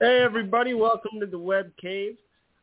[0.00, 2.16] Hey everybody, welcome to the Web Cave.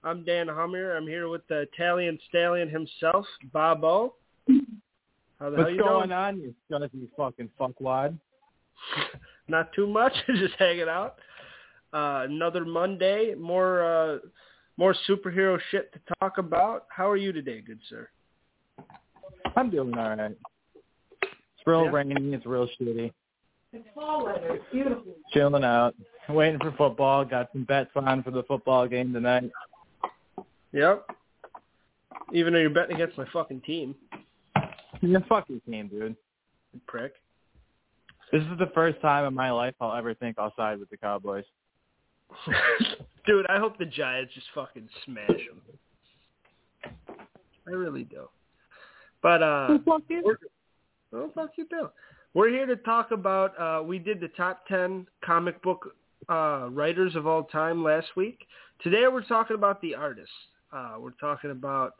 [0.03, 0.95] I'm Dan Hummer.
[0.95, 4.13] I'm here with the Italian stallion himself, Bobbo.
[5.39, 6.11] How the What's hell you going doing?
[6.11, 8.17] on, you scuzzy fucking fuckwad?
[9.47, 11.17] Not too much, just hanging out.
[11.93, 14.17] Uh, another Monday, more uh,
[14.77, 16.85] more superhero shit to talk about.
[16.89, 18.09] How are you today, good sir?
[19.55, 20.31] I'm doing all right.
[21.21, 21.91] It's real Yeah.
[21.91, 22.33] rainy.
[22.33, 23.11] It's real shitty.
[23.73, 24.55] It's fall weather.
[24.55, 25.15] It's beautiful.
[25.31, 25.93] Chilling out.
[26.29, 27.23] Waiting for football.
[27.25, 29.49] Got some bets on for the football game tonight.
[30.73, 31.05] Yep.
[32.33, 33.95] Even though you're betting against my fucking team,
[35.01, 36.15] Yeah, fuck your team, dude.
[36.73, 37.13] you prick.
[38.31, 40.97] This is the first time in my life I'll ever think I'll side with the
[40.97, 41.45] Cowboys.
[43.25, 45.61] Dude, I hope the Giants just fucking smash them.
[47.67, 48.27] I really do.
[49.21, 50.35] But uh, fuck you.
[51.11, 51.89] we're, fuck you too.
[52.33, 53.57] We're here to talk about.
[53.59, 55.95] Uh, we did the top ten comic book
[56.29, 58.39] uh, writers of all time last week.
[58.81, 60.31] Today we're talking about the artists.
[60.71, 61.95] Uh, we're talking about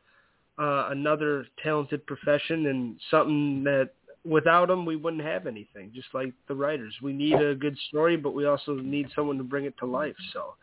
[0.60, 3.92] uh, another talented profession and something that
[4.26, 5.92] without them we wouldn't have anything.
[5.94, 9.44] Just like the writers, we need a good story, but we also need someone to
[9.44, 10.16] bring it to life.
[10.34, 10.56] So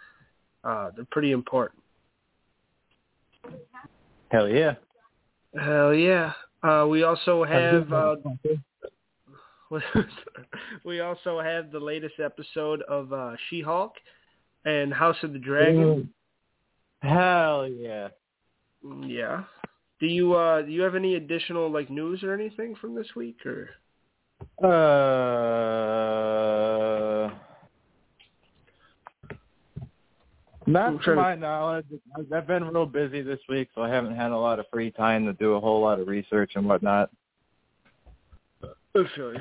[0.64, 1.82] uh, they're pretty important.
[4.30, 4.74] Hell yeah.
[5.58, 6.32] Hell yeah.
[6.62, 8.16] Uh, we also have uh,
[10.84, 13.94] we also have the latest episode of uh, She-Hulk
[14.64, 16.12] and House of the Dragon.
[17.02, 18.08] Hell yeah.
[18.84, 19.44] Mm, Yeah.
[20.00, 23.38] Do you uh do you have any additional like news or anything from this week
[23.46, 23.70] or
[24.60, 24.68] Uh,
[30.66, 31.86] not to my knowledge.
[32.34, 35.26] I've been real busy this week, so I haven't had a lot of free time
[35.26, 37.10] to do a whole lot of research and whatnot.
[38.96, 39.34] I feel.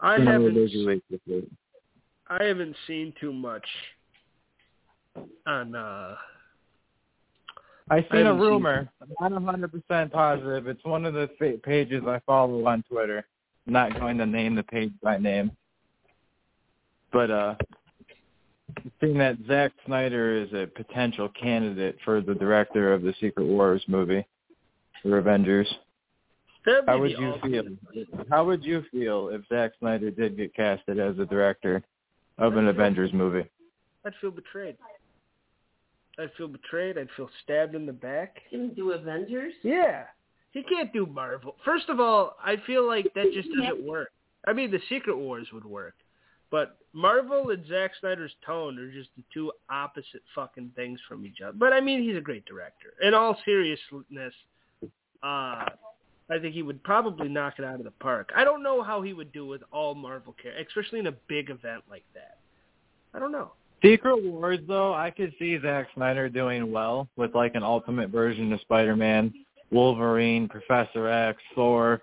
[0.00, 1.48] I Been haven't busy week this week.
[2.28, 3.66] I haven't seen too much
[5.46, 6.14] on uh
[7.90, 8.88] I seen a haven't seen- rumor.
[9.20, 10.66] I'm not 100% positive.
[10.66, 11.28] It's one of the
[11.64, 13.24] pages I follow on Twitter.
[13.66, 15.50] I'm not going to name the page by name.
[17.12, 17.54] But uh
[19.00, 23.82] seeing that Zack Snyder is a potential candidate for the director of the Secret Wars
[23.88, 24.24] movie,
[25.04, 25.72] The Avengers.
[26.68, 28.24] That'd be How would you ultimate- feel?
[28.30, 31.82] How would you feel if Zack Snyder did get casted as a director
[32.38, 33.48] of an Avengers movie?
[34.04, 34.76] I'd feel betrayed.
[36.18, 36.98] I'd feel betrayed.
[36.98, 38.42] I'd feel stabbed in the back.
[38.50, 39.54] Can do Avengers?
[39.62, 40.04] Yeah.
[40.50, 41.56] He can't do Marvel.
[41.64, 44.10] First of all, I feel like that just doesn't work.
[44.46, 45.94] I mean, the Secret Wars would work.
[46.50, 51.40] But Marvel and Zack Snyder's tone are just the two opposite fucking things from each
[51.42, 51.52] other.
[51.56, 52.94] But I mean, he's a great director.
[53.02, 54.32] In all seriousness,
[55.22, 55.66] uh,
[56.30, 58.30] I think he would probably knock it out of the park.
[58.36, 61.48] I don't know how he would do with all Marvel characters, especially in a big
[61.48, 62.38] event like that.
[63.14, 63.52] I don't know.
[63.82, 68.52] Secret Wars, though, I could see Zack Snyder doing well with like an ultimate version
[68.52, 69.32] of Spider-Man,
[69.70, 72.02] Wolverine, Professor X, Thor.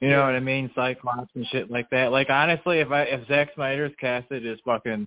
[0.00, 0.70] You know what I mean?
[0.74, 2.10] Cyclops and shit like that.
[2.10, 5.06] Like honestly, if I if Zack Snyder's casted as fucking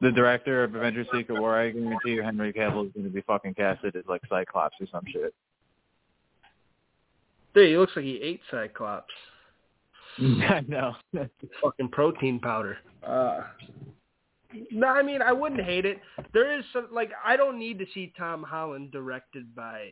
[0.00, 3.22] the director of Avengers: Secret War, I guarantee you Henry Cavill is going to be
[3.22, 5.34] fucking casted as like Cyclops or some shit.
[7.54, 9.12] Dude, he looks like he ate Cyclops.
[10.18, 10.94] I know.
[11.62, 12.78] fucking protein powder.
[13.06, 13.40] Uh,
[14.70, 15.98] no, I mean I wouldn't hate it.
[16.32, 19.90] There is some like I don't need to see Tom Holland directed by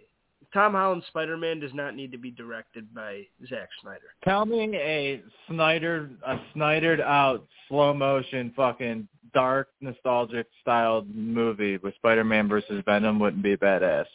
[0.53, 4.15] Tom Holland Spider Man does not need to be directed by Zack Snyder.
[4.25, 11.95] Tell me a Snyder a Snydered out slow motion fucking dark nostalgic styled movie with
[11.97, 14.07] Spider Man versus Venom wouldn't be badass.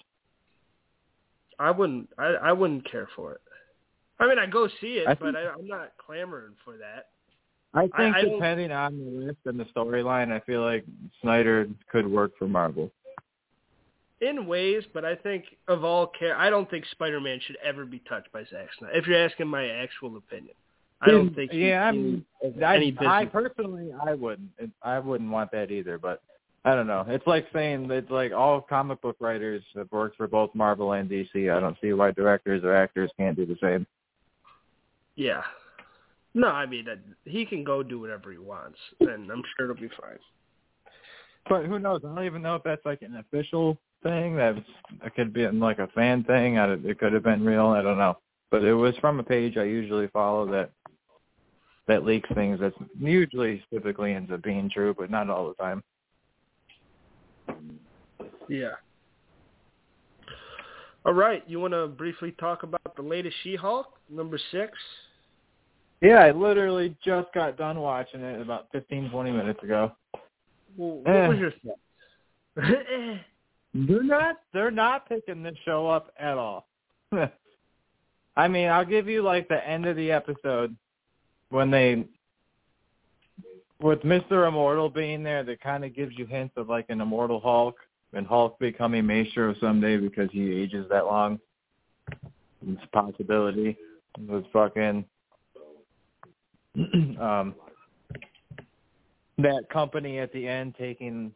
[1.64, 3.42] I wouldn't I, I wouldn't care for it.
[4.20, 7.08] I mean I go see it, I but I, I'm not clamoring for that.
[7.74, 10.86] I think I depending on the list and the storyline, I feel like
[11.22, 12.92] Snyder could work for Marvel.
[14.22, 17.84] In ways, but I think of all care, I don't think Spider Man should ever
[17.86, 18.94] be touched by Zack Snyder.
[18.96, 20.56] If you're asking my actual opinion,
[21.02, 21.52] I don't think.
[21.52, 22.26] he- Yeah, I mean,
[22.64, 24.50] I, I personally, I wouldn't.
[24.82, 25.98] I wouldn't want that either.
[25.98, 26.22] But
[26.66, 27.04] I don't know.
[27.08, 31.10] It's like saying that like all comic book writers have worked for both Marvel and
[31.10, 31.54] DC.
[31.54, 33.86] I don't see why directors or actors can't do the same.
[35.16, 35.42] Yeah.
[36.34, 36.88] No, I mean
[37.26, 40.18] he can go do whatever he wants, and I'm sure it'll be fine.
[41.50, 42.02] But who knows?
[42.04, 44.38] I don't even know if that's like an official thing.
[44.38, 44.60] That's
[45.04, 46.58] it could be like a fan thing.
[46.58, 47.68] I, it could have been real.
[47.68, 48.18] I don't know.
[48.50, 50.72] But it was from a page I usually follow that
[51.88, 52.60] that leaks things.
[52.62, 55.84] That's usually typically ends up being true, but not all the time.
[58.50, 58.72] Yeah.
[61.06, 64.72] All right, you want to briefly talk about the latest She-Hulk, number six?
[66.02, 69.92] Yeah, I literally just got done watching it about fifteen, twenty minutes ago.
[70.78, 71.28] Well, what Eh.
[71.30, 71.80] was your thought?
[72.70, 73.18] Eh.
[73.74, 74.36] They're not.
[74.54, 76.68] They're not picking this show up at all.
[78.36, 80.76] I mean, I'll give you like the end of the episode
[81.50, 82.06] when they,
[83.84, 87.42] with Mister Immortal being there, that kind of gives you hints of like an immortal
[87.42, 87.76] Hulk
[88.14, 91.40] and Hulk becoming Maestro someday because he ages that long.
[92.66, 93.78] It's a possibility.
[94.18, 95.06] It was fucking
[97.20, 97.56] um
[99.38, 101.34] that company at the end taking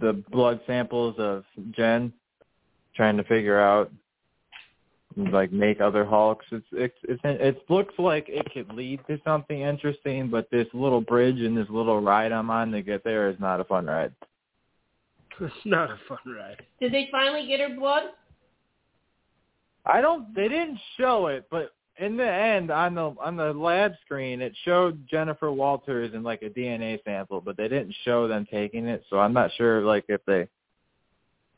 [0.00, 2.12] the blood samples of Jen,
[2.96, 3.92] trying to figure out
[5.16, 6.46] like make other Hulks.
[6.50, 11.00] It's it's it's it looks like it could lead to something interesting, but this little
[11.00, 14.12] bridge and this little ride I'm on to get there is not a fun ride.
[15.40, 16.62] It's not a fun ride.
[16.80, 18.04] Did they finally get her blood?
[19.86, 20.34] I don't.
[20.34, 24.52] They didn't show it, but in the end, on the on the lab screen, it
[24.64, 29.04] showed Jennifer Walters and like a DNA sample, but they didn't show them taking it.
[29.10, 30.48] So I'm not sure like if they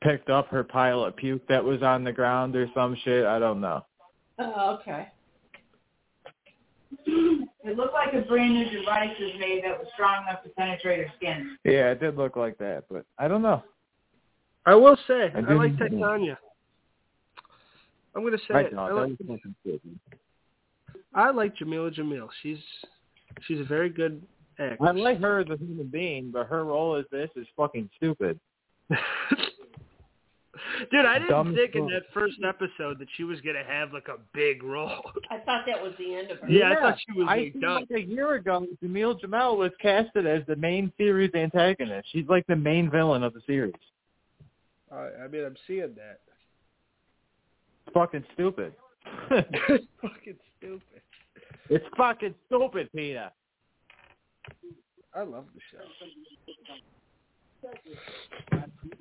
[0.02, 3.24] picked up her pile of puke that was on the ground or some shit.
[3.24, 3.84] I don't know.
[4.38, 5.08] Oh, okay.
[7.06, 11.00] It looked like a brand new device was made that was strong enough to penetrate
[11.06, 11.56] her skin.
[11.64, 13.62] Yeah, it did look like that, but I don't know.
[14.64, 16.38] I will say, I I, like didn't- Titania.
[18.14, 18.70] I'm gonna say I it.
[18.70, 18.78] don't.
[18.78, 20.00] I like, was fucking.
[21.14, 22.28] I like Jameela Jamil.
[22.42, 22.58] She's
[23.42, 24.22] she's a very good
[24.58, 24.78] actress.
[24.80, 28.40] I like her as a human being, but her role as this is fucking stupid.
[30.90, 34.18] Dude, I didn't think in that first episode that she was gonna have like a
[34.34, 35.10] big role.
[35.30, 36.48] I thought that was the end of her.
[36.48, 37.86] Yeah, I thought she was I like, done.
[37.90, 42.08] like a year ago, Jamil Jamel was casted as the main series antagonist.
[42.12, 43.74] She's like the main villain of the series.
[44.92, 46.20] I, I mean, I'm seeing that.
[47.86, 48.72] It's fucking stupid.
[49.30, 51.02] it's fucking stupid.
[51.70, 53.30] it's fucking stupid, Peter.
[55.14, 55.78] I love the show.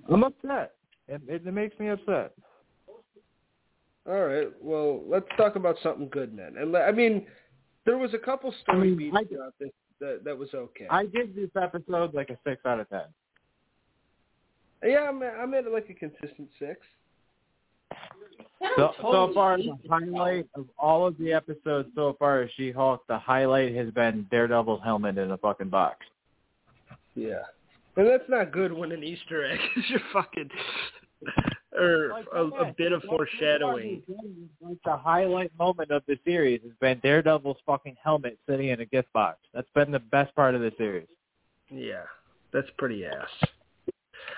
[0.09, 0.73] I'm upset.
[1.07, 2.33] It, it, it makes me upset.
[4.07, 6.55] All right, well, let's talk about something good then.
[6.57, 7.25] And I mean,
[7.85, 9.69] there was a couple story I mean, beats I- throughout this
[9.99, 10.87] that that was okay.
[10.89, 13.05] I give this episode like a six out of ten.
[14.83, 16.81] yeah, I'm I'm at like a consistent six.
[18.77, 23.05] So, so totally far, the highlight of all of the episodes so far of She-Hulk,
[23.07, 25.97] the highlight has been Daredevil's helmet in a fucking box.
[27.15, 27.43] Yeah,
[27.95, 30.49] and that's not good when an Easter egg is your fucking
[31.77, 34.01] or a, a bit of foreshadowing.
[34.61, 38.85] Like the highlight moment of the series has been Daredevil's fucking helmet sitting in a
[38.85, 39.39] gift box.
[39.53, 41.07] That's been the best part of the series.
[41.69, 42.03] Yeah,
[42.53, 43.27] that's pretty ass.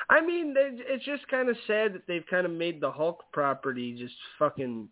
[0.10, 3.24] I mean, they- it's just kind of sad that they've kind of made the Hulk
[3.32, 4.90] property just fucking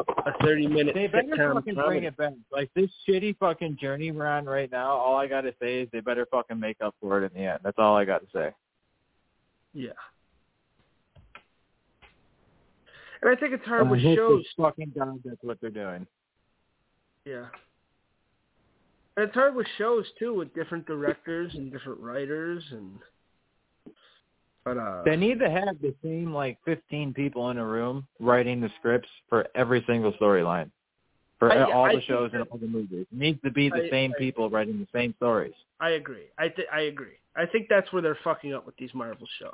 [0.00, 2.00] a thirty-minute They better fucking comedy.
[2.00, 2.32] bring it back.
[2.52, 4.90] Like this shitty fucking journey we're on right now.
[4.90, 7.60] All I gotta say is they better fucking make up for it in the end.
[7.62, 8.50] That's all I got to say.
[9.72, 9.90] Yeah.
[13.22, 14.44] And I think it's hard I with shows.
[14.56, 16.06] fucking God that's what they're doing.
[17.24, 17.46] Yeah.
[19.16, 22.98] And it's hard with shows too, with different directors and different writers and.
[24.64, 25.02] But uh.
[25.04, 29.08] They need to have the same like 15 people in a room writing the scripts
[29.28, 30.70] for every single storyline.
[31.38, 33.06] For I- all I the think shows and all the movies.
[33.12, 35.54] It needs to be the I- same I- people writing the same stories.
[35.80, 36.26] I agree.
[36.38, 37.18] I th- I agree.
[37.36, 39.52] I think that's where they're fucking up with these Marvel shows.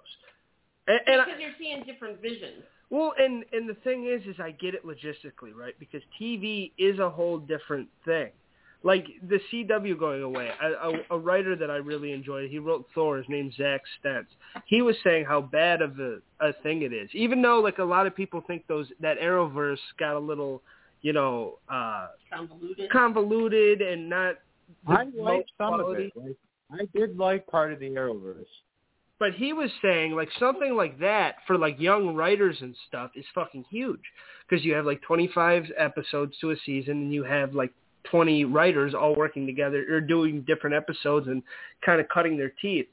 [0.87, 2.62] And, and I, because you're seeing different visions.
[2.90, 5.75] Well, and and the thing is, is I get it logistically, right?
[5.79, 8.31] Because TV is a whole different thing.
[8.82, 12.87] Like the CW going away, a, a, a writer that I really enjoyed, he wrote
[12.94, 13.18] Thor.
[13.18, 14.30] His name's Zack Stentz.
[14.66, 17.84] He was saying how bad of a, a thing it is, even though like a
[17.84, 20.62] lot of people think those that Arrowverse got a little,
[21.02, 22.90] you know, uh Convoluted.
[22.90, 24.37] convoluted and not.
[24.87, 26.12] I liked most some quality.
[26.16, 26.37] of it.
[26.70, 28.44] Like, I did like part of the Arrowverse.
[29.18, 33.26] But he was saying like something like that for like young writers and stuff is
[33.34, 34.00] fucking huge
[34.49, 37.72] because you have like 25 episodes to a season and you have like
[38.04, 41.42] 20 writers all working together or doing different episodes and
[41.85, 42.87] kind of cutting their teeth.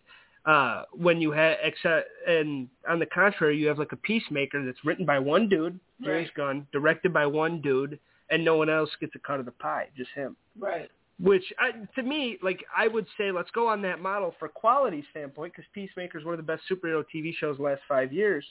[0.46, 4.84] Uh, when you have except and on the contrary, you have like a peacemaker that's
[4.86, 6.34] written by one dude, James Right.
[6.36, 8.00] Gunn, directed by one dude,
[8.30, 10.90] and no one else gets a cut of the pie, just him Right.
[11.20, 15.04] which I, to me, like I would say, let's go on that model for quality
[15.12, 18.46] standpoint because Peacemaker is one of the best superhero TV shows the last five years.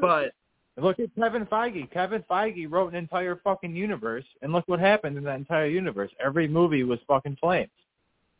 [0.00, 0.34] But
[0.76, 1.88] Look at Kevin Feige.
[1.92, 6.10] Kevin Feige wrote an entire fucking universe, and look what happened in that entire universe.
[6.24, 7.70] Every movie was fucking flames.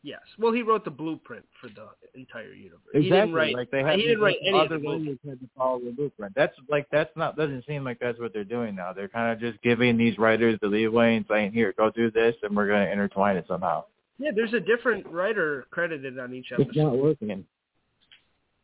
[0.03, 0.19] Yes.
[0.37, 2.81] Well, he wrote the blueprint for the entire universe.
[2.93, 3.17] He Exactly.
[3.21, 3.55] didn't write.
[3.55, 5.17] like they had, he didn't write any of other the movies.
[5.27, 6.35] had to follow the blueprint.
[6.35, 8.93] That's like that's not doesn't seem like that's what they're doing now.
[8.93, 12.35] They're kind of just giving these writers the leeway and saying, "Here, go do this,
[12.43, 13.85] and we're going to intertwine it somehow."
[14.19, 16.67] Yeah, there's a different writer credited on each episode.
[16.67, 17.43] It's not working.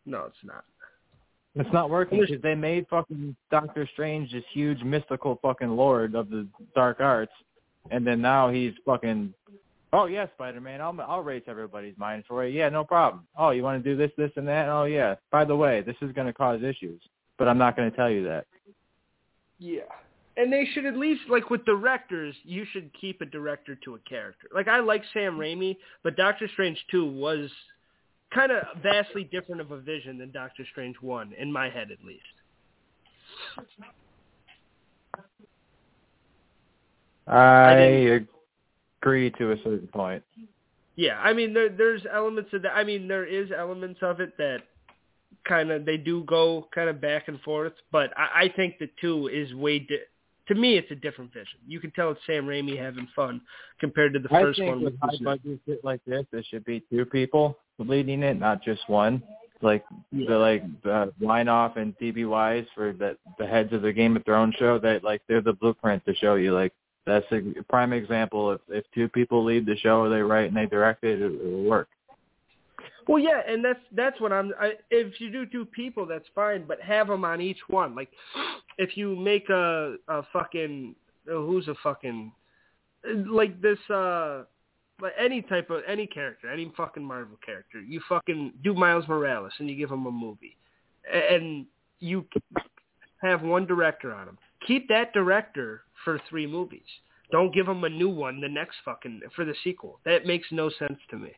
[0.05, 0.63] No, it's not.
[1.55, 6.29] It's not working because they made fucking Doctor Strange this huge mystical fucking lord of
[6.29, 7.33] the dark arts,
[7.89, 9.33] and then now he's fucking.
[9.91, 12.53] Oh yeah, Spider Man, I'll I'll raise everybody's mind for it.
[12.53, 13.27] Yeah, no problem.
[13.37, 14.69] Oh, you want to do this, this, and that?
[14.69, 15.15] Oh yeah.
[15.29, 17.01] By the way, this is going to cause issues,
[17.37, 18.45] but I'm not going to tell you that.
[19.59, 19.81] Yeah.
[20.37, 23.99] And they should at least, like with directors, you should keep a director to a
[23.99, 24.47] character.
[24.55, 27.49] Like I like Sam Raimi, but Doctor Strange 2 was
[28.33, 32.03] kind of vastly different of a vision than Doctor Strange 1, in my head at
[32.05, 32.21] least.
[37.27, 38.19] I
[39.01, 40.23] agree to a certain point.
[40.95, 42.73] Yeah, I mean there there's elements of that.
[42.75, 44.59] I mean there is elements of it that
[45.47, 48.89] kind of they do go kind of back and forth, but I, I think the
[48.99, 49.99] two is way di-
[50.47, 51.59] to me it's a different vision.
[51.65, 53.41] You can tell it's Sam Raimi having fun
[53.79, 54.83] compared to the I first think one.
[54.83, 57.57] with high budget shit like this, there should be two people
[57.87, 59.21] leading it, not just one.
[59.61, 60.25] Like Yeah.
[60.29, 64.25] the like the Benioff and DB Weiss for the the heads of the Game of
[64.25, 64.79] Thrones show.
[64.79, 66.73] That like they're the blueprint to show you like
[67.05, 68.51] that's a prime example.
[68.51, 71.63] If if two people lead the show, they write and they direct it, it will
[71.63, 71.89] work.
[73.07, 74.53] Well, yeah, and that's that's what I'm.
[74.59, 77.95] I, if you do two people, that's fine, but have them on each one.
[77.95, 78.09] Like,
[78.77, 80.95] if you make a a fucking
[81.27, 82.31] uh, who's a fucking
[83.27, 84.43] like this uh
[85.01, 89.53] like any type of any character, any fucking Marvel character, you fucking do Miles Morales
[89.59, 90.57] and you give him a movie,
[91.11, 91.65] and
[91.99, 92.25] you
[93.21, 94.37] have one director on him.
[94.67, 96.81] Keep that director for three movies.
[97.31, 99.99] Don't give him a new one the next fucking for the sequel.
[100.05, 101.31] That makes no sense to me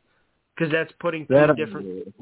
[0.56, 2.14] because that's putting two That different.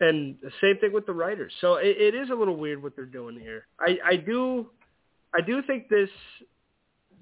[0.00, 1.52] And the same thing with the writers.
[1.60, 3.66] So it, it is a little weird what they're doing here.
[3.78, 4.66] I, I do,
[5.32, 6.10] I do think this.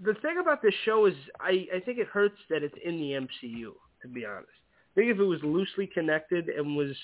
[0.03, 3.13] The thing about this show is, I, I think it hurts that it's in the
[3.13, 3.73] MCU.
[4.03, 6.97] To be honest, I think if it was loosely connected and was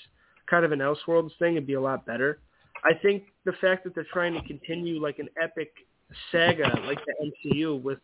[0.48, 2.38] kind of an Elseworlds thing, it'd be a lot better.
[2.84, 5.72] I think the fact that they're trying to continue like an epic
[6.32, 7.98] saga like the MCU with,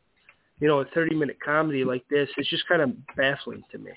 [0.60, 3.92] you know, a 30 minute comedy like this is just kind of baffling to me.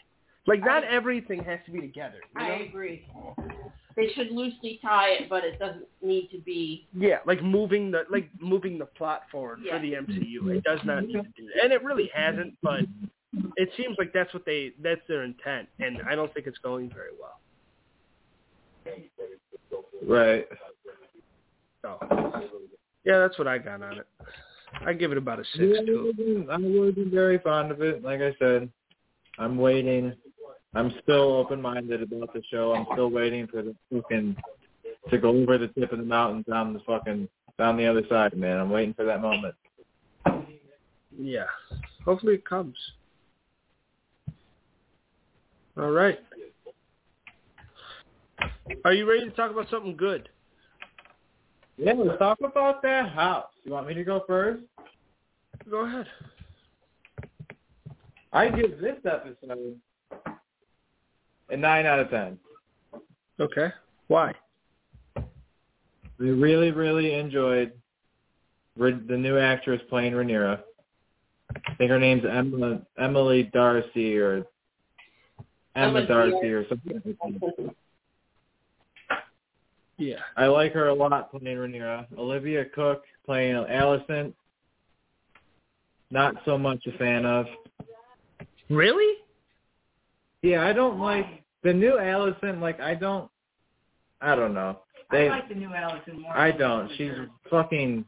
[0.48, 2.18] Like not everything has to be together.
[2.36, 2.48] You know?
[2.48, 3.08] I agree.
[3.96, 6.86] They should loosely tie it, but it doesn't need to be.
[6.94, 9.78] Yeah, like moving the like moving the plot forward Yeah.
[9.78, 10.56] for the MCU.
[10.56, 12.56] It does not need to do that, and it really hasn't.
[12.62, 12.82] But
[13.56, 16.90] it seems like that's what they that's their intent, and I don't think it's going
[16.90, 17.40] very well.
[20.06, 20.46] Right.
[21.82, 21.98] So
[23.06, 24.08] yeah, that's what I got on it.
[24.86, 26.46] I give it about a six too.
[26.52, 28.04] I would be very fond of it.
[28.04, 28.70] Like I said,
[29.40, 30.14] I'm waiting.
[30.76, 32.74] I'm still open-minded about the show.
[32.74, 34.36] I'm still waiting for the fucking
[35.10, 38.36] to go over the tip of the mountain down the fucking down the other side,
[38.36, 38.60] man.
[38.60, 39.56] I'm waiting for that moment.
[41.18, 41.46] Yeah,
[42.04, 42.76] hopefully it comes.
[45.78, 46.20] All right.
[48.84, 50.28] Are you ready to talk about something good?
[51.78, 53.48] Yeah, let's talk about that house.
[53.64, 54.62] You want me to go first?
[55.70, 56.08] Go ahead.
[58.34, 59.76] I give this episode
[61.50, 62.38] a nine out of ten.
[63.40, 63.70] Okay.
[64.08, 64.34] Why?
[66.18, 67.74] We really, really enjoyed
[68.78, 70.62] the new actress playing Rhaenyra.
[71.68, 74.46] I think her name's Emma, Emily Darcy or
[75.76, 77.02] Emma Emma Darcy or something.
[77.06, 77.18] like
[77.58, 77.76] that.
[79.98, 80.20] Yeah.
[80.36, 82.06] I like her a lot playing Rhaenyra.
[82.18, 84.34] Olivia Cooke playing Alicent.
[86.12, 87.46] Not so much a fan of.
[88.70, 89.20] Really?
[90.46, 91.26] Yeah, I don't like
[91.64, 92.62] the new Alicent.
[92.62, 93.30] Like I don't.
[94.22, 94.80] I don't know.
[95.12, 95.28] They.
[95.28, 96.38] I like the new Alicent more.
[96.38, 96.92] I don't.
[96.98, 97.12] She's
[97.50, 98.06] fucking.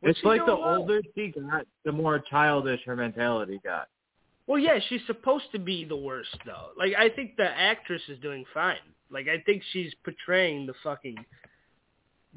[0.00, 3.86] What's it's like the doing older she got, the more childish her mentality got.
[4.48, 6.70] Well, yeah, she's supposed to be the worst though.
[6.76, 8.76] Like I think the actress is doing fine.
[9.10, 11.24] Like I think she's portraying the fucking the-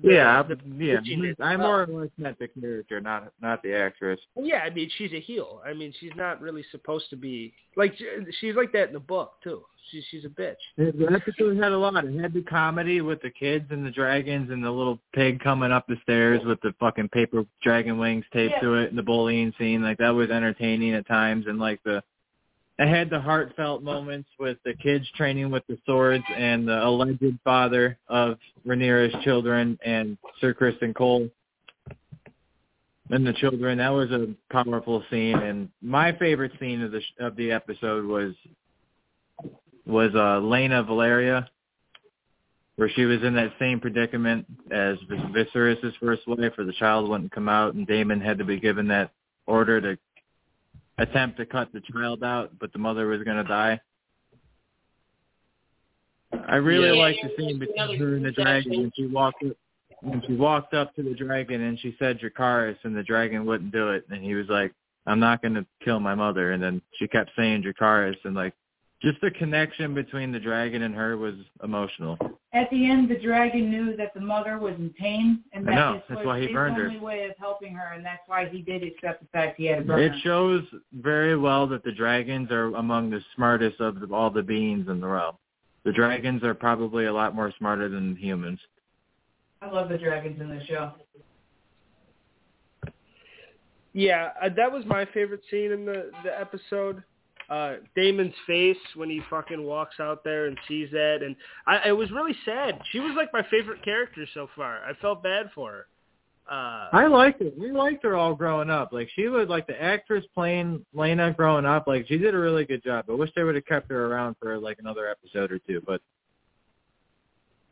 [0.01, 0.95] Yeah, the yeah.
[0.97, 1.67] bitchiness I well.
[1.67, 4.19] more or less meant the character, not not the actress.
[4.35, 5.61] Yeah, I mean she's a heel.
[5.65, 7.93] I mean she's not really supposed to be like
[8.39, 9.63] she's like that in the book too.
[9.91, 10.55] She's she's a bitch.
[10.77, 12.03] The episode had a lot.
[12.03, 15.71] It had the comedy with the kids and the dragons and the little pig coming
[15.71, 18.61] up the stairs with the fucking paper dragon wings taped Yeah.
[18.61, 19.81] to it and the bullying scene.
[19.81, 22.03] Like that was entertaining at times and like the
[22.79, 27.39] it had the heartfelt moments with the kids training with the swords and the alleged
[27.43, 31.29] father of Rhaenyra's children and Sir Criston Cole.
[33.09, 33.79] and the children.
[33.79, 38.33] That was a powerful scene, and my favorite scene of the of the episode was
[39.85, 41.47] was uh Laena Velaryon,
[42.75, 47.09] where she was in that same predicament as Vis- Viserys' first wife, where the child
[47.09, 49.11] wouldn't come out, and Daemon had to be given that
[49.47, 49.97] order to
[50.97, 53.79] attempt to cut the child out, but the mother was going to die.
[56.47, 57.03] I really Yeah.
[57.03, 59.55] liked the scene between her and the dragon when she walked up
[60.01, 63.71] when she walked up to the dragon and she said Dracarys and the dragon wouldn't
[63.71, 64.71] do it and he was like,
[65.07, 68.53] I'm not gonna kill my mother and then she kept saying Dracarys and like
[69.01, 72.17] just the connection between the dragon and her was emotional.
[72.53, 75.75] At the end, the dragon knew that the mother was in pain, and I that
[75.75, 76.87] know, this that's was why he his burned her.
[76.87, 79.79] only way of helping her, and that's why he did accept the fact he had
[79.79, 80.63] to burn It shows
[80.93, 84.99] very well that the dragons are among the smartest of the, all the beings in
[84.99, 85.35] the realm.
[85.83, 88.59] The dragons are probably a lot more smarter than humans.
[89.61, 90.91] I love the dragons in the show.
[93.93, 97.03] Yeah, uh, that was my favorite scene in the the episode.
[97.49, 101.35] Uh Daemon's face when he fucking walks out there and sees that, and
[101.65, 102.79] I it was really sad.
[102.91, 104.79] She was like my favorite character so far.
[104.83, 105.87] I felt bad for her.
[106.49, 107.57] Uh, I liked it.
[107.57, 108.93] We liked her all growing up.
[108.93, 111.87] Like she was like the actress playing Laena growing up.
[111.87, 113.05] Like she did a really good job.
[113.09, 115.81] I wish they would have kept her around for like another episode or two.
[115.85, 116.01] But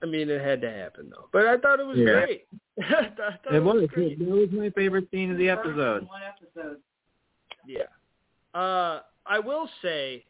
[0.04, 1.30] I mean, it had to happen though.
[1.32, 2.06] But I thought it was Yeah.
[2.26, 2.48] great.
[2.82, 3.88] I thought it was.
[3.94, 4.20] great.
[4.20, 6.06] That was my favorite scene of the episode.
[6.08, 6.78] One episode.
[7.66, 7.84] Yeah.
[8.60, 10.26] Uh, I will say,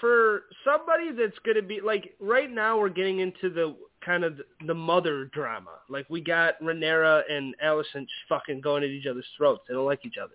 [0.00, 3.74] for somebody that's going to be like right now, we're getting into the
[4.04, 5.70] kind of the mother drama.
[5.88, 9.62] Like we got Rhaenyra and Alicent fucking going at each other's throats.
[9.66, 10.34] They don't like each other,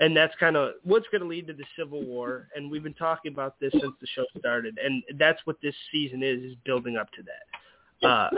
[0.00, 2.48] and that's kind of what's going to lead to the civil war.
[2.56, 6.22] And we've been talking about this since the show started, and that's what this season
[6.22, 8.06] is is building up to that.
[8.08, 8.30] Uh,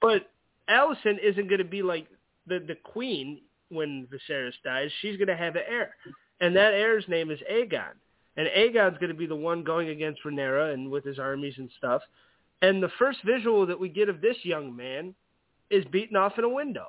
[0.00, 0.30] but
[0.68, 2.08] Alicent isn't going to be like
[2.46, 4.90] the the queen when Viserys dies.
[5.00, 5.94] She's going to have an heir
[6.40, 7.94] and that heir's name is Aegon.
[8.36, 11.70] And Aegon's going to be the one going against Rhaenyra and with his armies and
[11.78, 12.02] stuff.
[12.62, 15.14] And the first visual that we get of this young man
[15.70, 16.86] is beaten off in a window.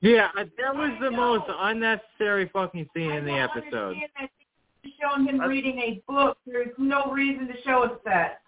[0.00, 3.94] Yeah, that was the most unnecessary fucking scene in the episode.
[3.94, 4.30] understand that
[4.82, 6.38] they're showing him reading a book.
[6.44, 8.40] There's no reason to show us that.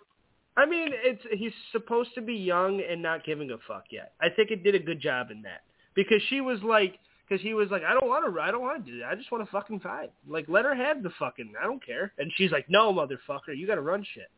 [0.57, 4.13] I mean, it's he's supposed to be young and not giving a fuck yet.
[4.21, 5.63] I think it did a good job in that
[5.95, 8.85] because she was like, because he was like, I don't want to, I don't want
[8.85, 9.09] to do that.
[9.09, 10.13] I just want to fucking fight.
[10.29, 12.13] Like, let her have the fucking, I don't care.
[12.19, 14.31] And she's like, No, motherfucker, you got to run shit.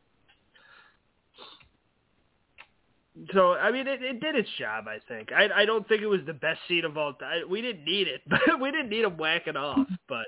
[3.32, 4.86] So I mean, it, it did its job.
[4.88, 5.32] I think.
[5.32, 7.48] I I don't think it was the best scene of all time.
[7.48, 9.86] We didn't need it, but we didn't need him whacking off.
[10.06, 10.26] But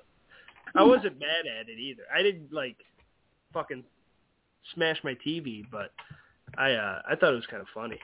[0.74, 2.04] I wasn't mad at it either.
[2.14, 2.76] I didn't like
[3.52, 3.84] fucking
[4.74, 5.92] smash my TV, but
[6.56, 8.00] I uh I thought it was kind of funny.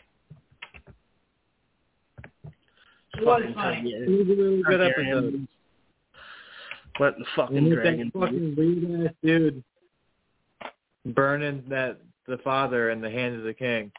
[3.17, 3.91] It was Fucking funny.
[3.91, 5.49] It was a really good episode.
[7.01, 8.11] Let the fucking And dragon.
[8.15, 9.65] that fucking weird ass dude
[11.07, 13.93] burning that the father in the hands of the king.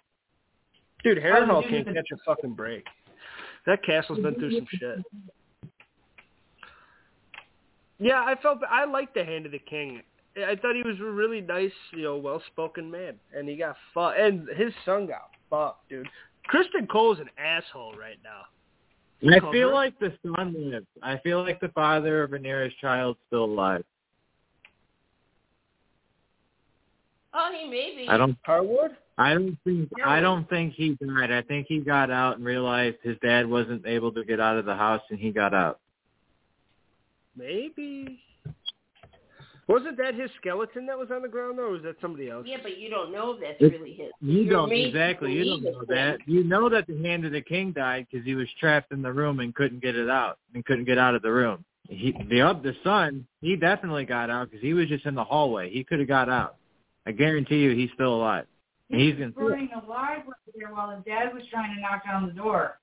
[1.04, 2.84] Dude, Harrenhal can't catch a fucking break.
[3.66, 5.00] That castle's been through some shit.
[8.00, 10.02] Yeah, I felt I liked the Hand of the King.
[10.38, 14.20] I thought he was a really nice, you know, well-spoken man, and he got fucked,
[14.20, 16.08] and his son got fucked, dude.
[16.50, 18.42] Criston Cole's an asshole right now.
[19.24, 19.52] I Cover.
[19.52, 20.86] feel like the son lives.
[21.02, 23.84] I feel like the father of Rhaenyra's child's still alive.
[27.34, 28.08] Oh, he may be.
[28.08, 28.38] I don't.
[28.44, 28.92] Harwood?
[29.18, 29.90] I don't think.
[30.06, 31.32] I don't think he died.
[31.32, 34.66] I think he got out and realized his dad wasn't able to get out of
[34.66, 35.80] the house, and he got out.
[37.36, 38.20] Maybe.
[39.68, 42.46] Wasn't that his skeleton that was on the ground, though, or was that somebody else?
[42.48, 44.12] Yeah, but you don't know if that's It's- really his.
[44.22, 45.34] You You're don't exactly.
[45.34, 46.22] You don't know that.
[46.22, 46.22] him.
[46.28, 49.12] You know that the hand of the king died because he was trapped in the
[49.12, 51.66] room and couldn't get it out and couldn't get out of the room.
[51.90, 55.24] He, the up the son, he definitely got out because he was just in the
[55.24, 55.72] hallway.
[55.72, 56.58] He could have got out.
[57.08, 58.46] I guarantee you, he's still alive.
[58.90, 62.04] He He's was in- burning alive right there while his dad was trying to knock
[62.06, 62.78] down the door.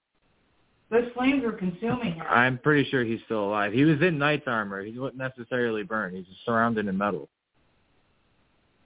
[0.92, 2.26] Those flames were consuming him.
[2.28, 3.72] I'm pretty sure he's still alive.
[3.72, 4.84] He was in knight's armor.
[4.84, 6.14] He wasn't necessarily burned.
[6.14, 7.30] He's just surrounded in metal.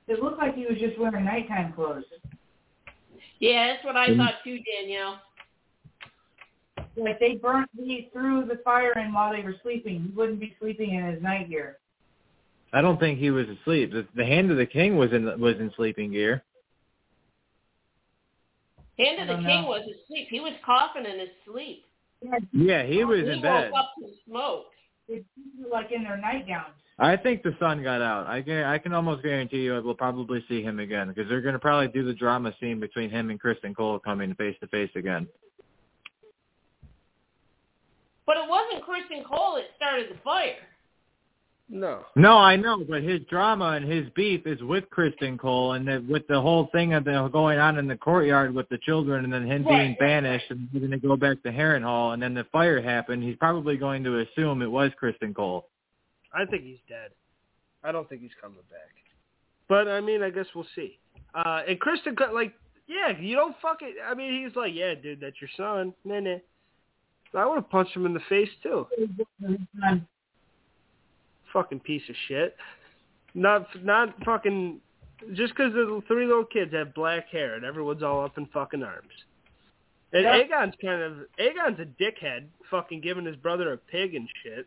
[0.07, 2.05] It looked like he was just wearing nighttime clothes.
[3.40, 5.19] Yeah, that's what I thought too, Danielle.
[6.97, 10.05] Like they burnt he threw the fire in while they were sleeping.
[10.05, 11.79] He wouldn't be sleeping in his night gear.
[12.73, 13.90] I don't think he was asleep.
[13.92, 16.45] The, the hand of the king was in was in sleeping gear.
[18.97, 19.69] Hand of the King know.
[19.69, 20.29] was asleep.
[20.31, 21.86] He was coughing in his sleep.
[22.52, 23.70] Yeah, he was he in bed.
[23.72, 24.66] woke up to smoke.
[25.70, 26.74] Like in their nightgowns.
[26.98, 28.26] I think the son got out.
[28.26, 31.52] I can I can almost guarantee you we'll probably see him again because they're going
[31.52, 34.90] to probably do the drama scene between him and Criston Cole coming face to face
[34.96, 35.29] again.
[38.24, 40.57] But it wasn't Criston Cole that started the fire.
[41.68, 42.05] No.
[42.14, 46.05] No, I know, but his drama and his beef is with Criston Cole, and the,
[46.09, 49.33] with the whole thing of the, going on in the courtyard with the children, and
[49.33, 52.35] then him Right, being banished, and he's going to go back to Harrenhal, and then
[52.35, 53.24] the fire happened.
[53.24, 55.66] He's probably going to assume it was Criston Cole.
[56.33, 57.11] I think he's dead.
[57.83, 58.90] I don't think he's coming back.
[59.68, 60.98] But I mean, I guess we'll see.
[61.35, 62.52] Uh, and Criston, Co- like,
[62.87, 63.96] yeah, you don't fuck it.
[64.09, 65.92] I mean, he's like, yeah, dude, that's your son.
[66.05, 66.37] Nah, nah.
[67.35, 68.87] I would have punched him in the face too.
[71.52, 72.56] Fucking piece of shit.
[73.35, 74.80] Not, not fucking.
[75.32, 78.82] Just because the three little kids have black hair and everyone's all up in fucking
[78.82, 79.09] arms.
[80.12, 80.37] And Yeah.
[80.38, 84.66] Aegon's kind of Aegon's a dickhead, fucking giving his brother a pig and shit.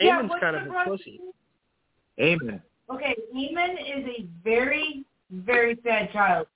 [0.00, 1.20] Yeah, Aemon's what's kind of a brother- pussy.
[2.20, 2.62] Amen.
[2.90, 6.46] Okay, Eamon is a very, very sad child.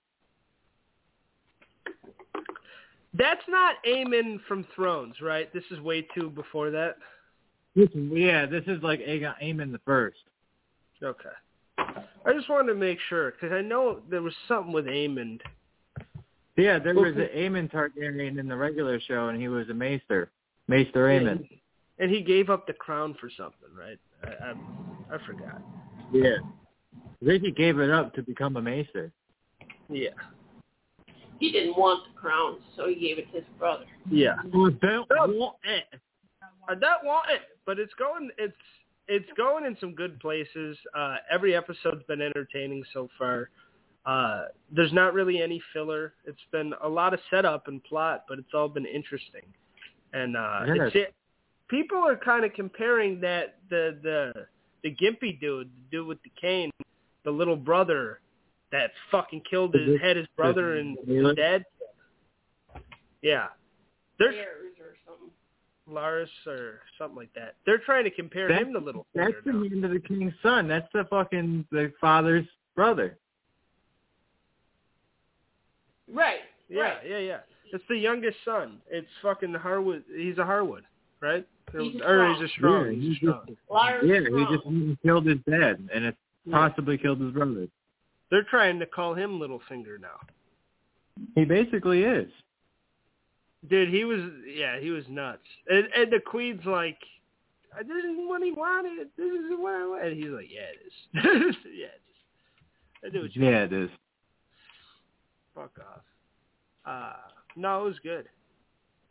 [3.14, 5.52] That's not Aemon from Thrones, right?
[5.52, 6.96] This is way too before that.
[7.78, 10.16] This yeah, this is like Aegon, Aemon the first.
[11.00, 11.28] Okay.
[11.78, 15.38] I just wanted to make sure because I know there was something with Aemon.
[16.56, 20.28] Yeah, there was an Aemon Targaryen in the regular show, and he was a maester,
[20.66, 21.48] Maester Aemon.
[22.00, 23.98] and he gave up the crown for something, right?
[24.24, 25.62] I I, I forgot.
[26.12, 26.38] Yeah.
[27.22, 29.12] I think he gave it up to become a maester.
[29.88, 30.10] Yeah.
[31.38, 33.84] He didn't want the crown, so he gave it to his brother.
[34.10, 34.34] Yeah.
[34.40, 36.00] I don't want it.
[36.68, 38.30] I don't want it, but it's going.
[38.38, 38.56] It's
[39.08, 40.76] it's going in some good places.
[40.96, 43.50] Uh, every episode's been entertaining so far.
[44.06, 46.14] Uh, there's not really any filler.
[46.24, 49.42] It's been a lot of setup and plot, but it's all been interesting.
[50.14, 50.84] And uh, Yeah.
[50.84, 51.14] it's it.
[51.68, 54.46] People are kind of comparing that the the
[54.82, 56.70] the gimpy dude, the dude with the cane,
[57.24, 58.20] the little brother
[58.72, 61.66] that fucking killed his had his brother and his dad.
[63.20, 63.48] Yeah,
[64.18, 64.67] there's Bears or something.
[65.90, 67.54] Lars or something like that.
[67.66, 69.62] They're trying to compare That's- him to Little That's the now.
[69.62, 70.68] hand of the king's son.
[70.68, 73.18] That's the fucking the father's brother.
[76.12, 76.40] Right.
[76.68, 76.96] Yeah, right.
[77.08, 77.38] yeah, yeah.
[77.72, 78.78] It's the youngest son.
[78.90, 80.04] It's fucking Harwood.
[80.14, 80.84] He's a Harwood,
[81.20, 81.46] right?
[81.72, 82.86] He's a or he's a strong.
[82.86, 83.56] Yeah, he's he's a strong.
[83.70, 84.46] Liars Yeah, strong.
[84.46, 86.68] he just killed his dad, and it's Yeah.
[86.68, 87.68] possibly killed his brother.
[88.30, 90.18] They're trying to call him Littlefinger now.
[91.34, 92.30] He basically is.
[93.66, 95.42] Dude, he was yeah, he was nuts.
[95.68, 96.98] And and the queen's like,
[97.78, 99.08] this isn't what he wanted.
[99.16, 100.12] This isn't what I wanted.
[100.12, 101.56] And he's like, yeah, it is.
[101.74, 103.04] yeah, it is.
[103.04, 103.90] I do what you Yeah, it is.
[105.54, 106.02] fuck off.
[106.86, 107.16] Uh,
[107.56, 108.28] no, it was good.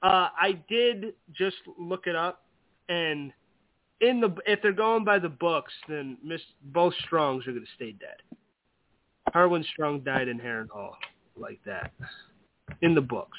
[0.02, 2.46] Uh, I did just look it up,
[2.88, 3.34] and
[4.02, 7.72] in the if they're going by the books, then Miss both Strongs are going to
[7.76, 8.38] stay dead.
[9.34, 10.92] Harwin Strong died in Harrenhal
[11.36, 11.92] like that
[12.82, 13.38] in the books.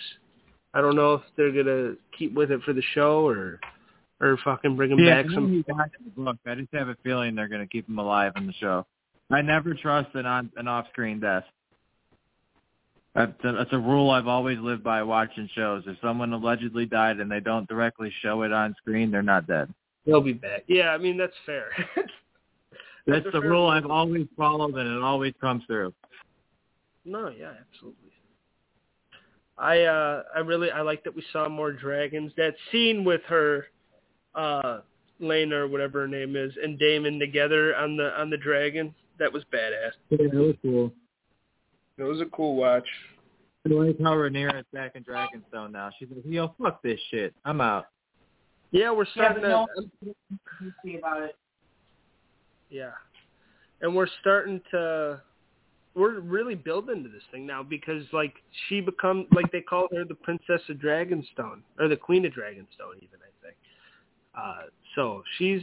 [0.74, 3.60] I don't know if they're gonna keep with it for the show or
[4.20, 5.44] or fucking bring him Yeah, back I some.
[5.44, 6.36] know he died in the book.
[6.46, 8.84] I just have a feeling they're going to keep him alive in the show.
[9.30, 11.44] I never trust an on an off-screen death.
[13.14, 15.82] That's a, that's a rule I've always lived by watching shows.
[15.86, 19.72] If someone allegedly died and they don't directly show it on screen, they're not dead.
[20.06, 20.64] They'll be back.
[20.66, 21.70] Yeah, I mean that's fair.
[23.06, 23.68] That's a the rule.
[23.68, 25.94] I've always followed, and it always comes through.
[27.06, 28.07] No, yeah, absolutely.
[29.58, 32.32] I uh I really I like that we saw more dragons.
[32.36, 33.66] That scene with her
[34.34, 34.80] uh
[35.20, 39.32] Laena or whatever her name is and Daemon together on the on the dragon, that
[39.32, 39.92] was badass.
[40.10, 40.92] Yeah, it was cool.
[41.96, 42.86] It was a cool watch.
[43.66, 45.90] I like how Rhaenyra is back in Dragonstone now.
[45.98, 47.34] She's like, yo, fuck this shit.
[47.44, 47.86] I'm out.
[48.70, 49.66] Yeah, we're starting but to
[50.28, 51.36] no, see about it.
[52.70, 52.90] Yeah.
[53.80, 55.20] And we're starting to
[55.94, 58.34] we're really building to this thing now because like
[58.68, 62.96] she becomes like they call her the Princess of Dragonstone or the Queen of Dragonstone
[62.98, 63.56] even I think.
[64.36, 65.62] Uh so she's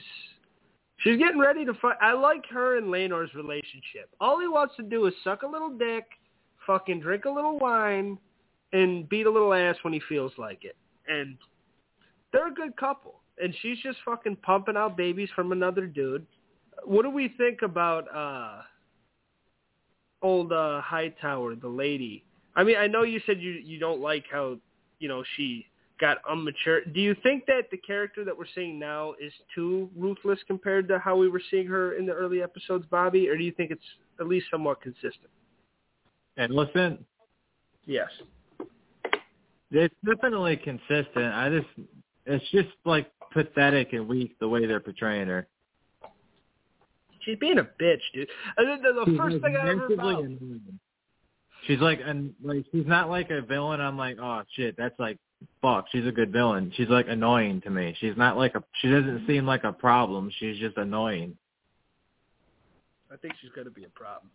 [0.98, 1.98] she's getting ready to fight.
[2.02, 4.10] I like her and Laenor's relationship.
[4.20, 6.06] All he wants to do is suck a little dick,
[6.66, 8.18] fucking drink a little wine,
[8.74, 10.76] and beat a little ass when he feels like it.
[11.08, 11.38] And
[12.34, 13.22] they're a good couple.
[13.38, 16.26] And she's just fucking pumping out babies from another dude
[16.84, 18.62] what do we think about uh
[20.26, 22.24] old uh Hightower, the lady?
[22.56, 24.58] I mean, I know you said you you don't like how,
[25.00, 25.66] you know, she
[26.00, 26.94] got unmature.
[26.94, 31.00] Do you think that the character that we're seeing now is too ruthless compared to
[31.00, 33.90] how we were seeing her in the early episodes, Bobby, or do you think it's
[34.20, 35.32] at least somewhat consistent?
[36.38, 37.06] And listen,
[37.86, 38.10] Yes.
[39.72, 41.34] it's definitely consistent.
[41.34, 41.90] I just,
[42.26, 45.48] it's just like pathetic and weak the way they're portraying her.
[47.26, 48.30] She's being a bitch, dude.
[48.58, 50.80] Uh, and then the, the She's first thing I ever aggressively found, annoying.
[51.68, 53.82] She's like, and like she's not like a villain.
[53.82, 55.18] I'm like, oh shit, that's like,
[55.62, 55.86] fuck.
[55.92, 56.72] She's a good villain.
[56.76, 57.96] She's like annoying to me.
[58.00, 58.64] She's not like a.
[58.82, 60.32] She doesn't seem like a problem.
[60.40, 61.36] She's just annoying.
[63.12, 64.30] I think she's gonna be a problem.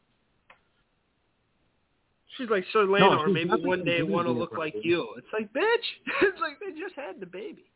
[2.36, 5.14] She's like Sir Lana, No, or maybe one day gonna want to look like you.
[5.18, 6.22] It's like, bitch.
[6.22, 7.69] It's like they just had the baby.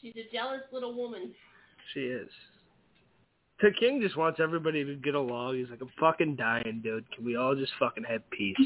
[0.00, 1.32] She's a jealous little woman.
[1.92, 2.28] She is.
[3.60, 5.56] The king just wants everybody to get along.
[5.56, 7.10] He's like, I'm fucking dying, dude.
[7.12, 8.56] Can we all just fucking have peace?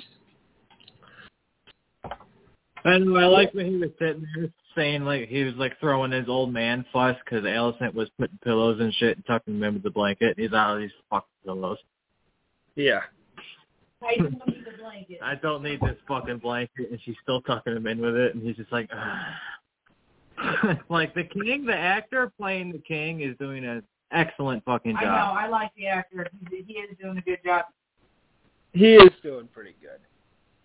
[2.85, 6.29] And I like when he was sitting there saying like he was like throwing his
[6.29, 9.90] old man fuss because Alicent was putting pillows and shit and tucking them into the
[9.90, 10.38] blanket.
[10.38, 11.79] He's out of these fucking pillows.
[12.75, 13.01] Yeah.
[14.03, 15.18] I don't need the blanket.
[15.23, 18.45] I don't need this fucking blanket, and she's still tucking him in with it, and
[18.45, 18.90] he's just like,
[20.88, 25.03] like the king, the actor playing the king is doing an excellent fucking job.
[25.03, 25.40] I know.
[25.40, 26.27] I like the actor.
[26.51, 27.66] He, he is doing a good job.
[28.73, 30.01] He is doing pretty good.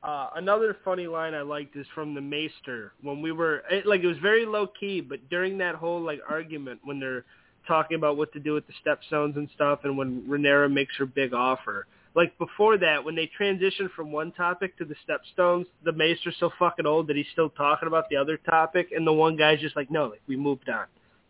[0.03, 4.01] Uh, another funny line I liked is from the Maester when we were it, like
[4.01, 7.25] it was very low key, but during that whole like argument when they're
[7.67, 11.06] talking about what to do with the stepstones and stuff, and when Rhaenyra makes her
[11.06, 15.91] big offer, like before that when they transitioned from one topic to the stepstones, the
[15.91, 19.38] Maester's so fucking old that he's still talking about the other topic, and the one
[19.38, 20.86] guy's just like, no, like we moved on.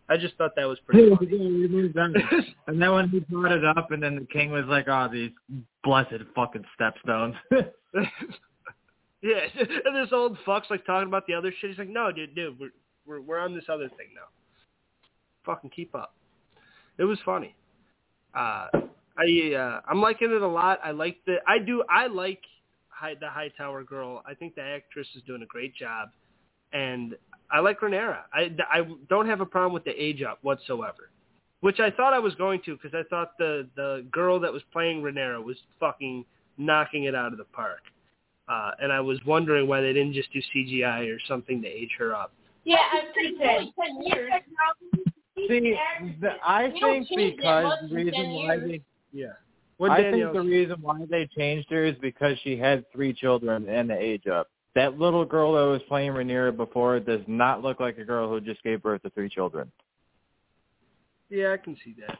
[0.07, 1.27] I just thought that was pretty funny.
[1.27, 2.15] We moved on.
[2.67, 5.31] and then when he brought it up, and then the king was like, "Oh, these
[5.83, 7.35] blessed fucking stepstones."
[9.23, 9.39] Yeah,
[9.83, 11.71] and this old fuck's like talking about the other shit.
[11.71, 12.69] He's like, "No, dude, dude, we're
[13.07, 14.27] we're we're on this other thing now.
[15.43, 16.13] Fucking keep up."
[16.99, 17.55] It was funny.
[18.35, 18.67] Uh,
[19.17, 20.79] I uh, I'm liking it a lot.
[20.83, 22.41] I like the I do I like
[22.89, 24.21] high, the Hightower girl.
[24.25, 26.09] I think the actress is doing a great job,
[26.73, 27.15] and
[27.51, 28.19] I like Rhaenyra.
[28.33, 31.09] I I don't have a problem with the age up whatsoever.
[31.61, 34.61] Which I thought I was going to because I thought the the girl that was
[34.71, 36.23] playing Rhaenyra was fucking
[36.57, 37.81] knocking it out of the park.
[38.47, 41.91] Uh, and I was wondering why they didn't just do CGI or something to age
[41.97, 42.31] her up.
[42.63, 44.31] Yeah, I've been only ten years.
[45.47, 45.77] See,
[46.19, 48.81] the, I think because the reason 10 why they
[49.17, 49.33] Yeah.
[49.77, 53.67] What I think the reason why they changed her is because she had three children
[53.67, 54.47] and the age up.
[54.75, 58.39] That little girl that was playing Rhaenyra before does not look like a girl who
[58.39, 59.71] just gave birth to three children.
[61.29, 62.19] Yeah, I can see that.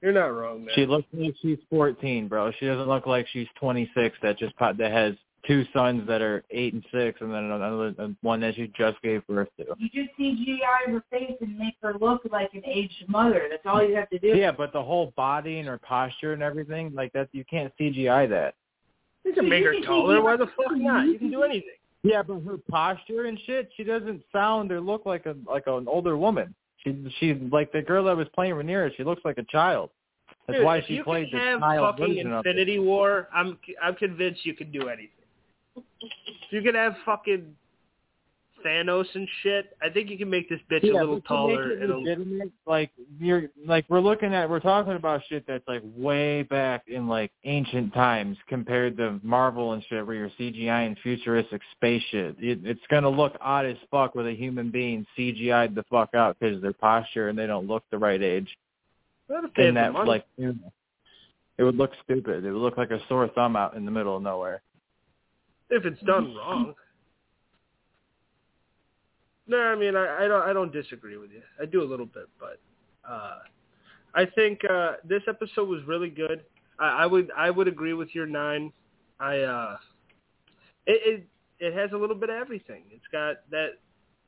[0.00, 0.74] You're not wrong, man.
[0.76, 2.52] She looks like she's 14, bro.
[2.58, 5.14] She doesn't look like she's 26 that just pot, that has
[5.46, 9.26] two sons that are eight and six, and then another one that she just gave
[9.26, 9.66] birth to.
[9.78, 13.46] You just CGI her face and make her look like an aged mother.
[13.50, 14.28] That's all you have to do.
[14.28, 18.28] Yeah, but the whole body and her posture and everything, like that, you can't CGI
[18.28, 18.54] that.
[19.24, 20.22] you can make her taller.
[20.22, 21.06] Why the fuck not?
[21.06, 21.70] You can do anything.
[22.02, 25.86] Yeah, but her posture and shit, she doesn't sound or look like a like an
[25.86, 26.54] older woman.
[26.78, 28.96] She she's like the girl that was playing Rhaenyra.
[28.96, 29.90] She looks like a child.
[30.46, 32.46] That's Dude, why if she you played can the have child fucking version of.
[32.46, 33.28] Infinity War.
[33.34, 35.10] I'm I'm convinced you can do anything.
[36.50, 37.54] You can have fucking
[38.64, 41.68] Thanos and shit, I think you can make this bitch a little taller.
[41.68, 45.82] make it legitimate, like you're like we're looking at we're talking about shit that's like
[45.96, 50.96] way back in like ancient times compared to Marvel and shit where you're CGI and
[51.02, 52.36] futuristic space shit.
[52.38, 56.36] It, it's gonna look odd as fuck with a human being CGI'd the fuck out
[56.38, 58.48] because their posture and they don't look the right age.
[59.28, 60.72] And that like you know,
[61.58, 62.44] it would look stupid.
[62.44, 64.62] It would look like a sore thumb out in the middle of nowhere.
[65.70, 66.74] If it's done wrong.
[69.46, 71.42] No, I mean I, I don't I don't disagree with you.
[71.60, 72.60] I do a little bit, but
[73.08, 73.38] uh,
[74.14, 76.42] I think uh, this episode was really good.
[76.78, 78.72] I, I would I would agree with your nine.
[79.18, 79.76] I uh,
[80.86, 81.26] it, it
[81.60, 82.84] it has a little bit of everything.
[82.90, 83.78] It's got that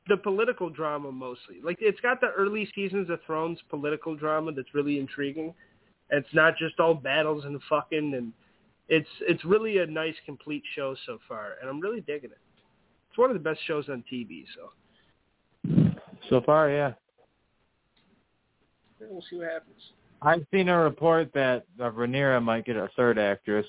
[0.07, 1.61] the political drama mostly.
[1.63, 5.53] Like it's got the early seasons of Thrones political drama that's really intriguing.
[6.09, 8.33] It's not just all battles and fucking and
[8.89, 12.37] it's it's really a nice complete show so far and I'm really digging it.
[13.09, 14.71] It's one of the best shows on TV, so
[16.29, 16.93] So far, yeah.
[18.99, 19.91] we'll see what happens.
[20.21, 23.65] I've seen a report that uh, Rhaenyra might get a third actress.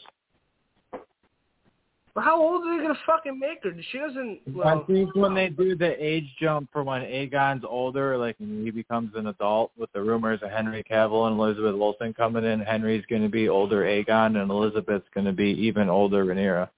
[2.14, 3.72] But how old are they gonna fucking make her?
[3.90, 4.40] She doesn't.
[4.54, 8.64] Well, I think when they do the age jump for when Aegon's older, like when
[8.64, 12.60] he becomes an adult, with the rumors of Henry Cavill and Elizabeth Olsen coming in,
[12.60, 16.68] Henry's going to be older Aegon, and Elizabeth's going to be even older Rhaenyra.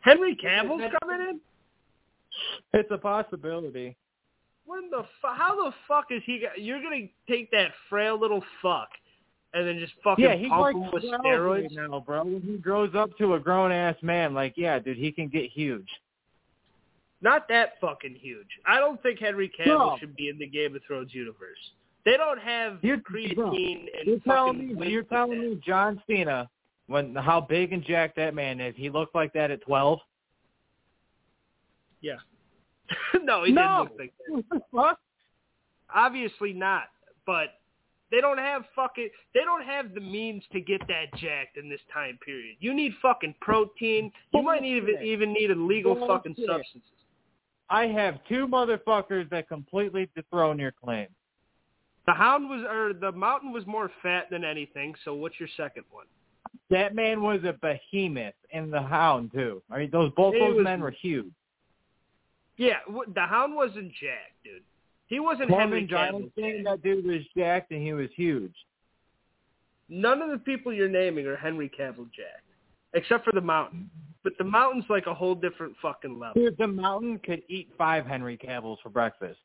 [0.00, 1.40] Henry Cavill's coming in.
[2.74, 3.96] It's a possibility.
[4.66, 6.40] When the fu- how the fuck is he?
[6.40, 8.88] go- You're gonna take that frail little fuck
[9.54, 11.72] and then just fucking yeah, he's pump like him with steroids?
[11.72, 12.24] now, bro.
[12.24, 15.50] When he grows up to a grown ass man, like yeah, dude, he can get
[15.50, 15.88] huge.
[17.22, 18.46] Not that fucking huge.
[18.66, 19.96] I don't think Henry Cavill No.
[19.98, 21.56] should be in the Game of Thrones universe.
[22.04, 26.48] They don't have you're, creatine and You're telling me you're telling me John Cena
[26.86, 29.98] when how big and jacked that man is, he looked like that at twelve?
[32.00, 32.16] Yeah.
[33.22, 33.62] no, he No.
[33.62, 34.32] didn't look like that.
[34.34, 34.98] What the fuck?
[35.92, 36.84] Obviously not.
[37.26, 37.54] But
[38.10, 41.80] they don't have fucking they don't have the means to get that jacked in this
[41.92, 42.56] time period.
[42.60, 44.12] You need fucking protein.
[44.32, 46.82] You might need even, even need illegal fucking substances.
[47.68, 51.08] I have two motherfuckers that completely dethrone your claim.
[52.06, 55.84] The hound was or the mountain was more fat than anything, so what's your second
[55.90, 56.06] one?
[56.70, 59.62] That man was a behemoth, and the hound too.
[59.70, 61.32] I mean, those both He those was- men were huge.
[62.56, 64.62] Yeah, the hound wasn't jacked, dude.
[65.06, 66.34] He wasn't Henry Corbin Giants Cavill.
[66.34, 68.54] thing, that dude was jacked and he was huge.
[69.88, 72.42] None of the people you're naming are Henry Cavill jacked,
[72.94, 73.88] except for the mountain.
[74.24, 76.42] But the mountain's like a whole different fucking level.
[76.42, 79.38] Dude, the mountain could eat five Henry Cavills for breakfast.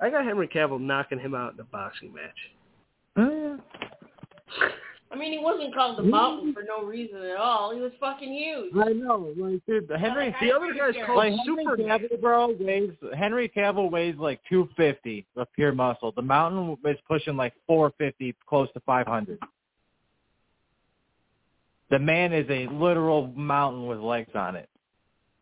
[0.00, 2.30] I got Henry Cavill knocking him out in a boxing match.
[3.16, 3.60] Mm.
[5.12, 7.74] I mean, he wasn't called the Mountain for no reason at all.
[7.74, 8.72] He was fucking huge.
[8.74, 11.98] I know, like dude, the Henry The other guy's called like Henry Superman.
[12.00, 16.12] Cavill, bro, weighs Henry Cavill weighs like two fifty of pure muscle.
[16.12, 19.38] The mountain is pushing like four fifty, close to five hundred.
[21.90, 24.70] The man is a literal mountain with legs on it.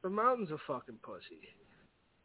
[0.02, 1.38] The mountain's a fucking pussy.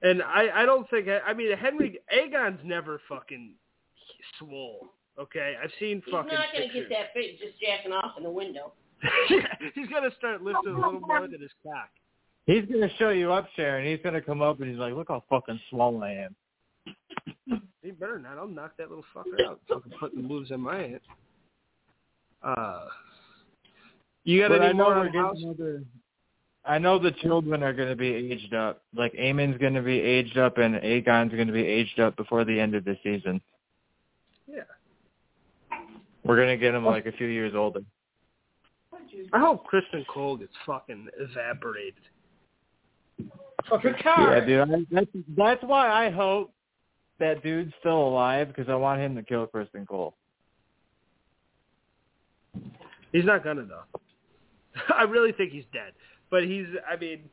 [0.01, 3.53] And I, I don't think I, I mean Henry Aegon's never fucking
[4.39, 4.87] swole.
[5.17, 6.29] Okay, I've seen He's fucking.
[6.29, 6.89] He's not going to pictures.
[6.89, 8.73] get that big just jacking off in the window.
[9.75, 11.89] he's gonna start lifting a little more than his cock.
[12.45, 13.85] He's gonna show you up, Sharon.
[13.85, 16.35] He's gonna come up and he's like, "Look how fucking swollen I am."
[17.81, 18.37] He better not.
[18.37, 19.59] I'll knock that little fucker out.
[19.67, 21.01] Fucking putting moves in my head.
[22.41, 22.85] Uh,
[24.23, 25.83] you got But I any know more on another.
[26.65, 28.81] I know the children are going to be aged up.
[28.95, 32.43] Like Aemond's going to be aged up, and Aegon's going to be aged up before
[32.43, 33.39] the end of the season.
[36.25, 36.29] Yeah.
[36.29, 37.81] We're going to get him like a few years older.
[38.93, 38.97] Oh,
[39.33, 41.93] I hope Criston Cole gets fucking evaporated.
[43.69, 44.59] Fucking Yeah, dude.
[44.61, 46.53] I, that's that's why I hope
[47.19, 50.15] that dude's still alive because I want him to kill Criston Cole.
[53.11, 53.99] He's not gonna though.
[54.95, 55.93] I really think he's dead.
[56.29, 57.29] But he's I mean,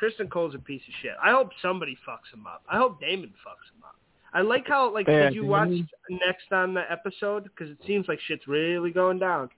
[0.00, 1.14] Criston Cole's a piece of shit.
[1.22, 2.62] I hope somebody fucks him up.
[2.70, 3.96] I hope Daemon fucks him up.
[4.36, 7.78] I like how like Yeah, did you watch Daemon- next on the episode because it
[7.86, 9.48] seems like shit's really going down.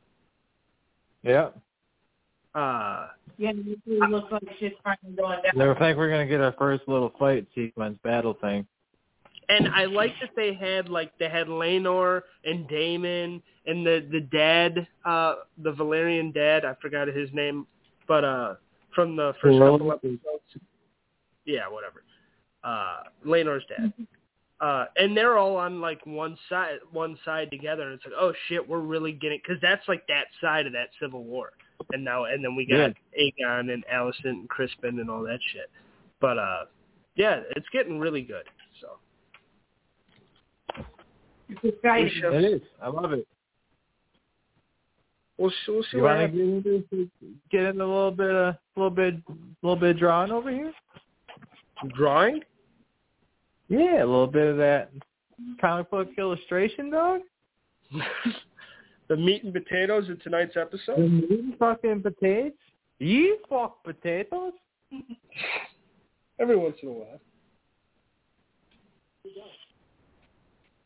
[1.24, 1.48] Yeah.
[2.54, 5.60] Uh Yeah, it really looks like shit's finally going down.
[5.76, 8.66] I think we're going to get our first little fight sequence battle thing.
[9.48, 14.20] and I like that they had like they had Laenor and Daemon and the the
[14.20, 17.66] dad, uh the Velaryon dad, I forgot his name,
[18.06, 18.54] but uh
[18.94, 20.20] from the first Well, couple episodes.
[21.46, 22.04] Yeah, whatever.
[22.62, 23.92] Uh Laenor's dad.
[24.60, 28.32] Uh and they're all on like one side one side together and it's like, "Oh
[28.48, 31.52] shit, we're really getting cuz that's like that side of that civil war."
[31.92, 32.76] And now and then we got
[33.18, 35.70] Aegon and Alicent and Criston and all that shit.
[36.20, 36.64] But uh
[37.14, 38.44] yeah, it's getting really good.
[38.80, 38.98] So
[41.48, 42.10] It's exciting.
[42.20, 42.62] Shall- It is.
[42.82, 43.26] I love it.
[45.38, 47.10] We'll, see- we'll see You what want to get into
[47.50, 50.72] get into a little bit of a little bit a little bit drawing over here?
[51.94, 52.40] Drawing?
[53.68, 54.90] Yeah, a little bit of that
[55.60, 57.20] comic book illustration, dog.
[59.08, 60.98] the meat and potatoes of tonight's episode?
[60.98, 62.52] You fucking potatoes.
[62.98, 64.52] You fuck potatoes.
[66.40, 67.20] Every once in a while.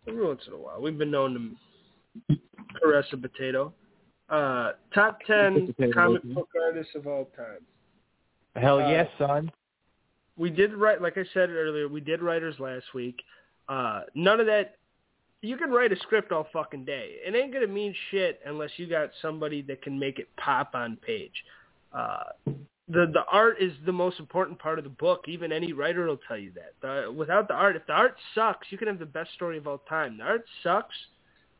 [0.09, 0.81] Every once in a while.
[0.81, 1.57] We've been known
[2.29, 2.37] to
[2.81, 3.73] caress a potato.
[4.29, 7.61] Uh, top 10 Potato, comic book artists of all time.
[8.57, 9.51] Hell Uh, yes, son.
[10.43, 13.23] We did write, like I said earlier, we did writers last week.
[13.69, 14.75] Uh, none of that.
[15.41, 17.15] You can write a script all fucking day.
[17.25, 20.97] It ain't gonna mean shit unless you got somebody that can make it pop on
[20.97, 21.45] page.
[21.93, 22.25] Uh,
[22.89, 25.27] the the art is the most important part of the book.
[25.29, 26.73] Even any writer will tell you that.
[26.83, 29.69] The, without the art, if the art sucks, you can have the best story of
[29.69, 30.19] all time.
[30.19, 30.97] The art sucks,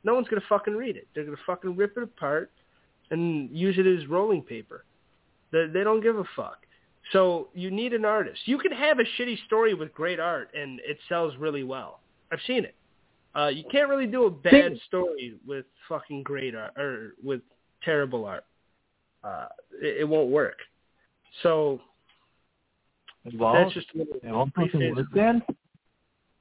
[0.03, 1.07] no one's gonna fucking read it.
[1.14, 2.51] They're gonna fucking rip it apart
[3.12, 4.85] and use it as rolling paper.
[5.53, 6.66] They, they don't give a fuck.
[7.11, 8.40] So you need an artist.
[8.46, 12.00] You can have a shitty story with great art and it sells really well.
[12.30, 12.74] I've seen it.
[13.34, 17.40] Uh, you can't really do a bad story with fucking great art or with
[17.82, 18.44] terrible art.
[19.24, 19.46] Uh,
[19.80, 20.59] it, it won't work.
[21.42, 21.80] So
[23.34, 25.42] Well, that's just a little it won't fucking work then.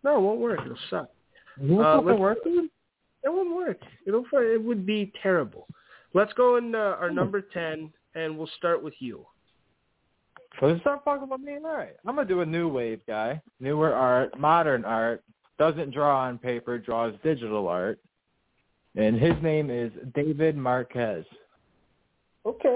[0.03, 0.59] no, it won't work.
[0.65, 1.09] It'll suck.
[1.61, 2.69] It won't Uh, work, dude.
[3.23, 3.79] It won't work.
[4.07, 4.25] It'll.
[4.33, 5.67] It would be terrible.
[6.13, 9.25] Let's go in uh, our number ten, and we'll start with you.
[10.61, 11.57] So start fucking with me.
[11.65, 15.23] All right, I'm gonna do a new wave guy, newer art, modern art,
[15.57, 17.99] doesn't draw on paper, draws digital art,
[18.95, 21.25] and his name is David Marquez.
[22.45, 22.75] Okay.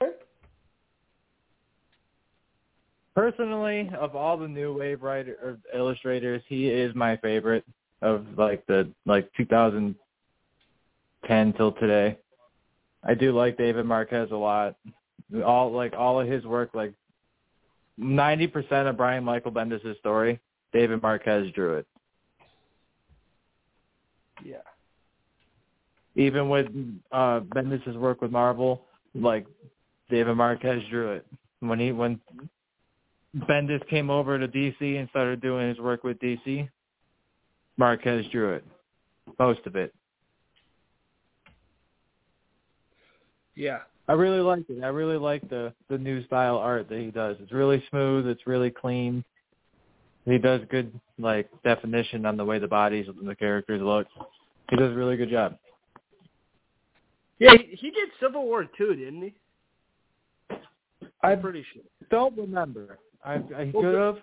[3.16, 7.66] Personally, of all the new wave writer or illustrators, he is my favorite
[8.02, 12.18] of like the like 2010 till today.
[13.04, 14.76] I do like David Marquez a lot.
[15.46, 16.92] All like all of his work, like
[18.00, 20.40] 90% of Brian Michael Bendis' story,
[20.74, 21.88] David Marquez drew it.
[24.44, 24.58] Yeah.
[26.16, 26.68] Even with
[27.12, 29.46] uh Bendis' work with Marvel, like
[30.10, 31.26] David Marquez drew it.
[31.62, 32.20] When he when
[33.36, 36.70] Bendis came over to DC and started doing his work with DC,
[37.78, 38.66] Marquez drew it.
[39.40, 39.94] Most of it.
[43.56, 43.80] Yeah.
[44.08, 44.84] I really like it.
[44.84, 47.38] I really like the the new style art that he does.
[47.40, 48.28] It's really smooth.
[48.28, 49.24] It's really clean.
[50.26, 54.08] He does good like definition on the way the bodies and the characters look.
[54.70, 55.58] He does a really good job.
[57.40, 59.34] Yeah, he, he did Civil War too, didn't he?
[61.24, 61.84] I'm pretty sure.
[62.12, 63.00] don't remember.
[63.24, 64.18] I I Well, could have.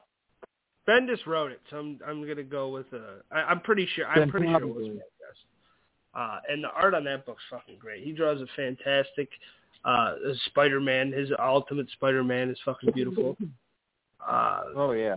[0.88, 4.30] Bendis wrote it, so I'm I'm gonna go with uh I, I'm pretty sure I'm
[4.30, 4.86] pretty sure it was.
[4.86, 5.02] Marquez.
[6.14, 8.04] Uh and the art on that book's fucking great.
[8.04, 9.28] He draws a fantastic
[9.84, 10.14] uh
[10.46, 13.36] Spider Man, his ultimate Spider Man is fucking beautiful.
[14.26, 15.16] Uh Oh yeah.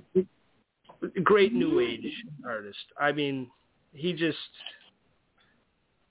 [1.24, 2.12] great new age
[2.46, 2.86] artist.
[3.00, 3.50] I mean,
[3.94, 4.38] he just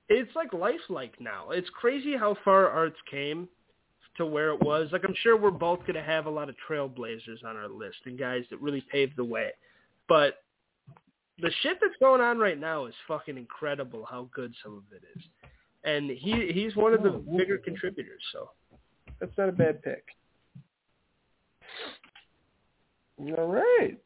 [0.09, 1.51] it's like lifelike now.
[1.51, 3.49] It's crazy how far arts came
[4.17, 4.89] to where it was.
[4.93, 7.99] Like I'm sure we're both going to have a lot of trailblazers on our list
[8.07, 9.51] and guys that really paved the way.
[10.09, 10.43] But
[11.41, 15.03] the shit that's going on right now is fucking incredible how good some of it
[15.17, 15.25] is.
[15.85, 18.51] And he he's one of the bigger contributors, so
[19.21, 20.05] that's not a bad pick.
[23.19, 23.99] All right.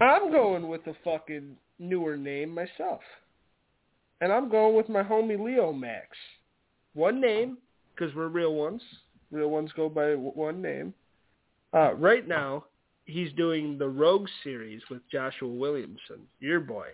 [0.00, 3.00] I'm going with a fucking newer name myself.
[4.20, 6.02] And I'm going with my homie Leomacs.
[6.94, 7.58] One name,
[7.94, 8.82] because we're real ones.
[9.30, 10.92] Real ones go by one name.
[11.72, 12.64] Uh, right now,
[13.04, 16.88] he's doing the Rogue series with Joshua Williamson, your boy.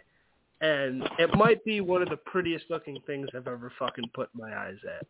[0.61, 4.57] And it might be one of the prettiest looking things I've ever fucking put my
[4.57, 5.07] eyes at.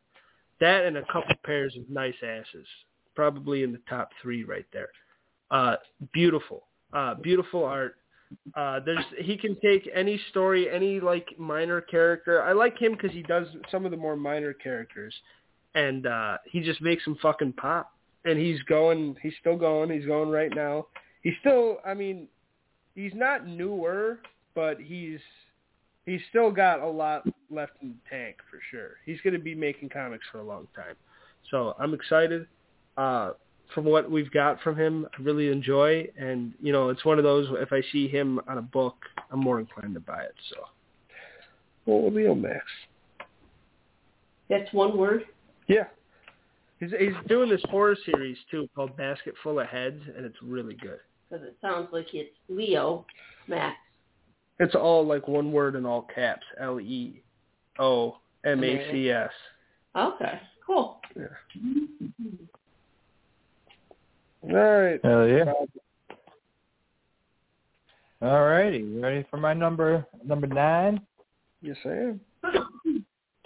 [0.60, 2.66] That and a couple pairs of nice asses.
[3.14, 4.88] Probably in the top three right there.
[5.50, 5.76] Uh,
[6.12, 6.64] beautiful.
[6.92, 7.96] Uh, beautiful art.
[8.54, 12.42] Uh, there's he can take any story, any like minor character.
[12.42, 15.14] I like him because he does some of the more minor characters,
[15.74, 17.92] and uh, he just makes them fucking pop.
[18.24, 20.88] And he's going, he's still going, he's going right now.
[21.22, 22.26] He's still, I mean,
[22.96, 24.18] he's not newer,
[24.56, 25.20] but he's
[26.04, 28.94] he's still got a lot left in the tank for sure.
[29.04, 30.96] He's going to be making comics for a long time,
[31.48, 32.48] so I'm excited.
[32.96, 33.32] Uh,
[33.74, 36.08] from what we've got from him, I really enjoy.
[36.18, 38.96] And, you know, it's one of those, if I see him on a book,
[39.30, 40.34] I'm more inclined to buy it.
[40.50, 40.56] So,
[41.84, 42.60] well, Leomacs.
[44.48, 45.24] That's one word.
[45.66, 45.84] Yeah.
[46.78, 50.74] He's, he's doing this horror series, too, called Basket Full of Heads, and it's really
[50.74, 51.00] good.
[51.28, 53.04] Because it sounds like it's Leo
[53.48, 53.76] Max.
[54.58, 57.20] It's all like one word in all caps, L-E-O-M-A-C-S.
[59.96, 61.00] Okay, cool.
[61.14, 61.26] Yeah.
[64.42, 65.00] All right.
[65.02, 65.52] Hell yeah.
[68.22, 68.82] All righty.
[68.82, 71.00] Ready for my number number nine?
[71.60, 72.20] Yes, I am.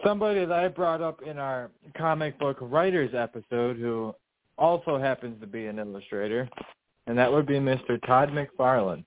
[0.05, 4.15] Somebody that I brought up in our comic book writers episode who
[4.59, 6.49] also happens to be an illustrator,
[7.07, 8.01] and that would be Mr.
[8.07, 9.05] Todd McFarlane.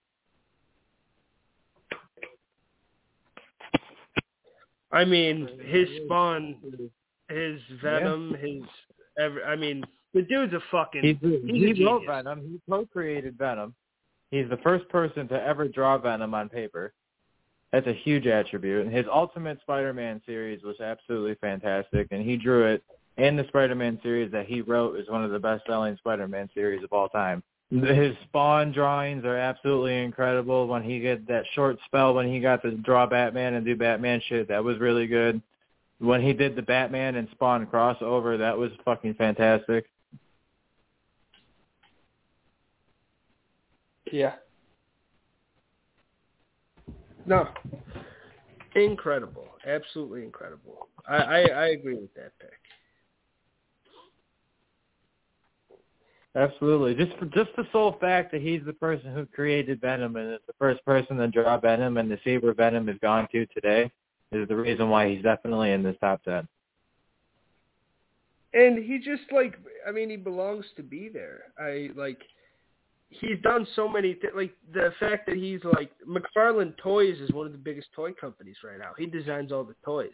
[4.94, 6.56] I mean, his Spawn,
[7.30, 8.62] his Venom, his
[9.18, 9.44] every.
[9.44, 9.84] I mean,
[10.14, 11.02] the dude's a fucking.
[11.04, 12.04] He's, he's he wrote.
[12.06, 12.42] Venom.
[12.42, 13.74] He co-created Venom.
[14.30, 16.94] He's the first person to ever draw Venom on paper.
[17.72, 18.86] That's a huge attribute.
[18.86, 22.84] And his Ultimate Spider-Man series was absolutely fantastic, and he drew it.
[23.18, 26.94] And the Spider-Man series that he wrote is one of the best-selling Spider-Man series of
[26.94, 27.44] all time.
[27.82, 30.68] His Spawn drawings are absolutely incredible.
[30.68, 34.22] When he get that short spell, when he got to draw Batman and do Batman
[34.30, 35.42] shit, that was really good.
[35.98, 39.86] When he did the Batman and Spawn crossover, that was fucking fantastic.
[44.12, 44.34] Yeah.
[47.26, 47.48] No.
[48.76, 49.48] Incredible.
[49.66, 50.90] Absolutely incredible.
[51.08, 52.52] I, I, I agree with that pick.
[56.36, 56.96] Absolutely.
[56.96, 60.40] Just for, just the sole fact that he's the person who created Venom and is
[60.48, 63.92] the first person to draw Venom and see where Venom has gone to today
[64.32, 66.48] is the reason why he's definitely in this top ten.
[68.54, 69.56] And he just like
[69.88, 71.44] I mean he belongs to be there.
[71.60, 72.20] I like
[73.10, 77.46] he's done so many th- like the fact that he's like McFarlane Toys is one
[77.46, 78.92] of the biggest toy companies right now.
[78.98, 80.10] He designs all the toys.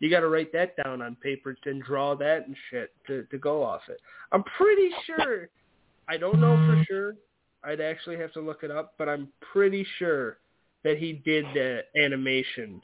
[0.00, 3.38] You got to write that down on paper and draw that and shit to to
[3.38, 4.00] go off it.
[4.32, 5.48] I'm pretty sure.
[6.08, 7.16] I don't know for sure.
[7.62, 10.38] I'd actually have to look it up, but I'm pretty sure
[10.82, 12.82] that he did the animation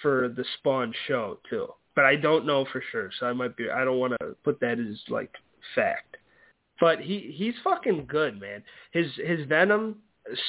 [0.00, 1.68] for the Spawn show too.
[1.96, 3.68] But I don't know for sure, so I might be.
[3.68, 5.34] I don't want to put that as like
[5.74, 6.16] fact.
[6.80, 8.62] But he he's fucking good, man.
[8.92, 9.96] His his Venom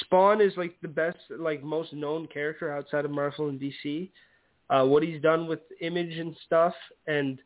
[0.00, 4.10] Spawn is like the best, like most known character outside of Marvel and DC.
[4.72, 6.72] Uh, what he's done with Image and stuff,
[7.06, 7.38] and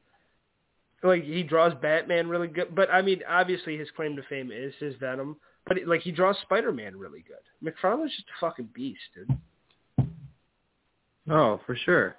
[1.03, 2.75] like he draws Batman really good.
[2.75, 5.37] But I mean, obviously his claim to fame is his Venom.
[5.67, 7.43] But like he draws Spider-Man really good.
[7.63, 10.09] McFarlane's just a fucking beast, dude.
[11.29, 12.17] Oh, for sure.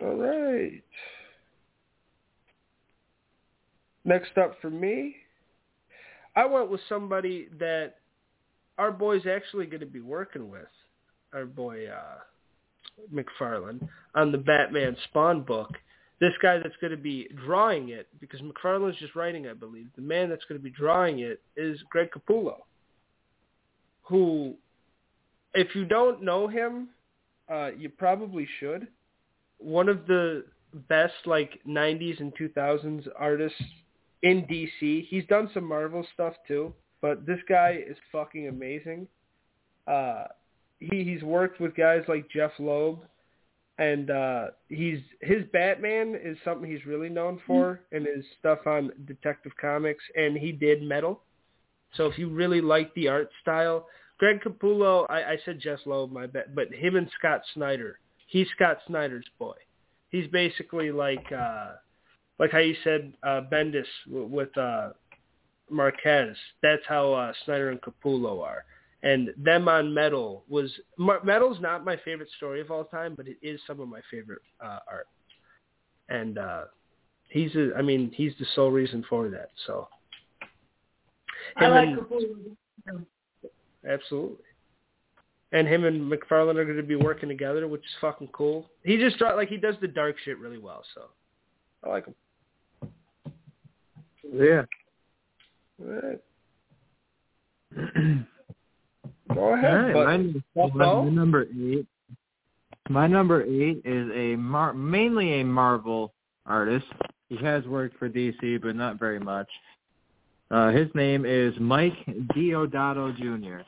[0.00, 0.82] All right.
[4.04, 5.14] Next up for me,
[6.34, 7.94] I went with somebody that
[8.78, 10.66] our boy's actually going to be working with,
[11.32, 12.18] our boy uh,
[13.12, 15.70] McFarlane, on the Batman Spawn book.
[16.20, 19.88] This guy that's going to be drawing it, because McFarlane's just writing, I believe.
[19.96, 22.58] The man that's going to be drawing it is Greg Capullo,
[24.02, 24.54] who,
[25.54, 26.88] if you don't know him,
[27.52, 28.86] uh, you probably should.
[29.58, 30.44] One of the
[30.88, 33.62] best like 90s and 2000s artists
[34.22, 35.06] in DC.
[35.08, 39.06] He's done some Marvel stuff too, but this guy is fucking amazing.
[39.86, 40.24] Uh,
[40.90, 43.00] he he's worked with guys like Jeph Loeb,
[43.78, 48.92] and uh, he's his Batman is something he's really known for, and his stuff on
[49.06, 51.20] Detective Comics, and he did Metal.
[51.94, 53.86] So if you really like the art style,
[54.18, 58.48] Greg Capullo, I, I said Jeph Loeb, my bet, but him and Scott Snyder, he's
[58.56, 59.56] Scott Snyder's boy.
[60.10, 61.30] He's basically like.
[61.32, 61.72] uh
[62.38, 64.90] like how you said uh, Bendis w- with uh,
[65.70, 66.36] Marquez.
[66.60, 68.64] That's how uh, Snyder and Capullo are.
[69.02, 73.36] And them on Metal was Metal's not my favorite story of all time, but it
[73.42, 75.08] is some of my favorite uh, art.
[76.08, 76.64] And uh,
[77.28, 79.48] he's, a, I mean, he's the sole reason for that.
[79.66, 79.88] So.
[81.56, 81.88] I like
[82.86, 83.06] and-
[83.88, 84.44] Absolutely.
[85.50, 88.70] And him and McFarlane are going to be working together, which is fucking cool.
[88.84, 91.10] He just draw, like he does the dark shit really well, so
[91.84, 92.14] I like him.
[94.32, 94.62] Yeah.
[95.80, 96.00] All
[97.76, 98.22] right.
[99.34, 99.94] Go ahead.
[99.94, 101.86] right, but- my, my number eight.
[102.90, 106.12] My number eight is a Mar- mainly a Marvel
[106.46, 106.86] artist.
[107.28, 109.48] He has worked for DC, but not very much.
[110.50, 111.94] Uh, his name is Mike
[112.34, 113.62] Deodato Jr.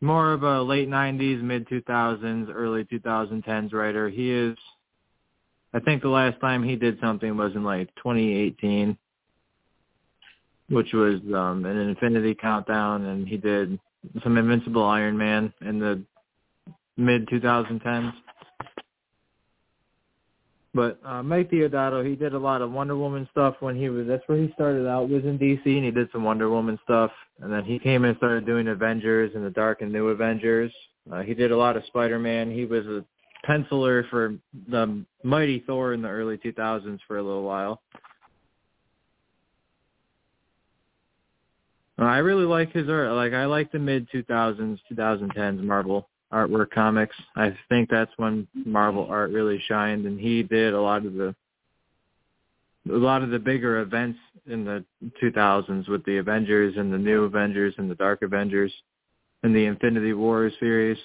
[0.00, 4.08] More of a late '90s, mid 2000s, early 2010s writer.
[4.08, 4.56] He is.
[5.74, 8.96] I think the last time he did something was in like 2018
[10.70, 13.78] which was um an Infinity Countdown, and he did
[14.22, 16.02] some Invincible Iron Man in the
[16.96, 18.12] mid 2010s.
[20.74, 24.06] But uh, Mike Deodato, he did a lot of Wonder Woman stuff when he was.
[24.06, 25.08] That's where he started out.
[25.08, 27.10] Was in DC, and he did some Wonder Woman stuff.
[27.40, 30.72] And then he came and started doing Avengers and the Dark and New Avengers.
[31.10, 32.50] Uh, he did a lot of Spider-Man.
[32.50, 33.04] He was a
[33.48, 34.34] penciler for
[34.68, 37.80] the Mighty Thor in the early 2000s for a little while.
[42.06, 43.12] I really like his art.
[43.12, 47.16] Like I like the mid 2000s, 2010s Marvel artwork comics.
[47.36, 51.34] I think that's when Marvel art really shined, and he did a lot of the
[52.90, 54.84] a lot of the bigger events in the
[55.22, 58.72] 2000s with the Avengers and the New Avengers and the Dark Avengers
[59.42, 60.96] and the Infinity War series.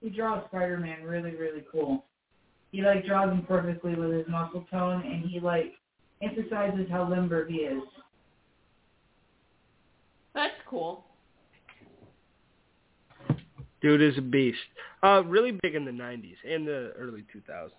[0.00, 2.04] He draws Spider-Man really, really cool.
[2.70, 5.72] He like draws him perfectly with his muscle tone, and he like
[6.22, 7.82] emphasizes how limber he is.
[10.34, 11.04] That's cool.
[13.80, 14.58] Dude is a beast.
[15.02, 17.70] Uh, really big in the 90s and the early 2000s.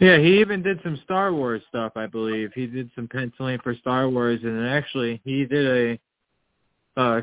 [0.00, 2.52] Yeah, he even did some Star Wars stuff, I believe.
[2.54, 5.98] He did some penciling for Star Wars, and actually he did
[6.96, 7.20] a uh,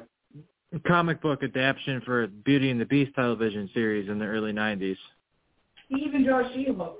[0.85, 4.95] comic book adaptation for Beauty and the Beast television series in the early '90s.
[5.89, 6.99] He even draws She-Hulk.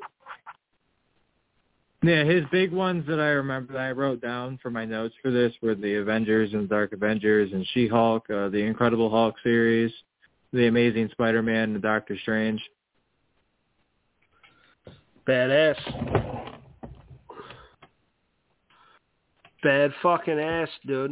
[2.07, 5.29] Yeah, his big ones that I remember that I wrote down for my notes for
[5.29, 9.91] this were the Avengers and Dark Avengers and She-Hulk, uh, the Incredible Hulk series,
[10.53, 12.61] the Amazing Spider-Man, and Doctor Strange.
[15.27, 15.75] Badass.
[19.61, 21.11] Bad fucking ass, dude.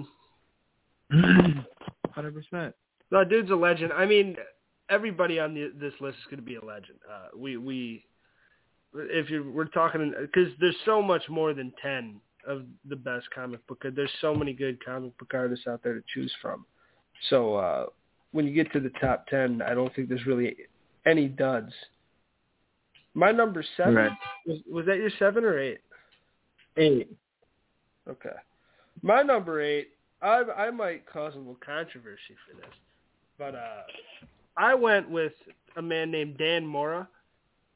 [1.12, 2.74] Hundred percent.
[3.12, 3.92] No, dude's a legend.
[3.92, 4.38] I mean,
[4.90, 7.00] everybody on the, this list is going to be a legend.
[7.12, 8.06] Uh, we we
[8.96, 13.66] if you we're talking because there's so much more than ten of the best comic
[13.68, 13.84] book.
[13.96, 16.66] There's so many good comic book artists out there to choose from.
[17.30, 17.86] So uh,
[18.32, 20.56] when you get to the top ten, I don't think there's really
[21.06, 21.74] any duds.
[23.14, 24.12] My number seven Right.
[24.46, 25.80] was, was that your seven or eight?
[26.78, 27.10] Eight.
[28.10, 28.36] Okay.
[29.02, 29.90] My number eight,
[30.22, 32.74] I I might cause a little controversy for this,
[33.38, 33.84] but uh,
[34.58, 35.34] I went with
[35.78, 37.08] a man named Dan Mora.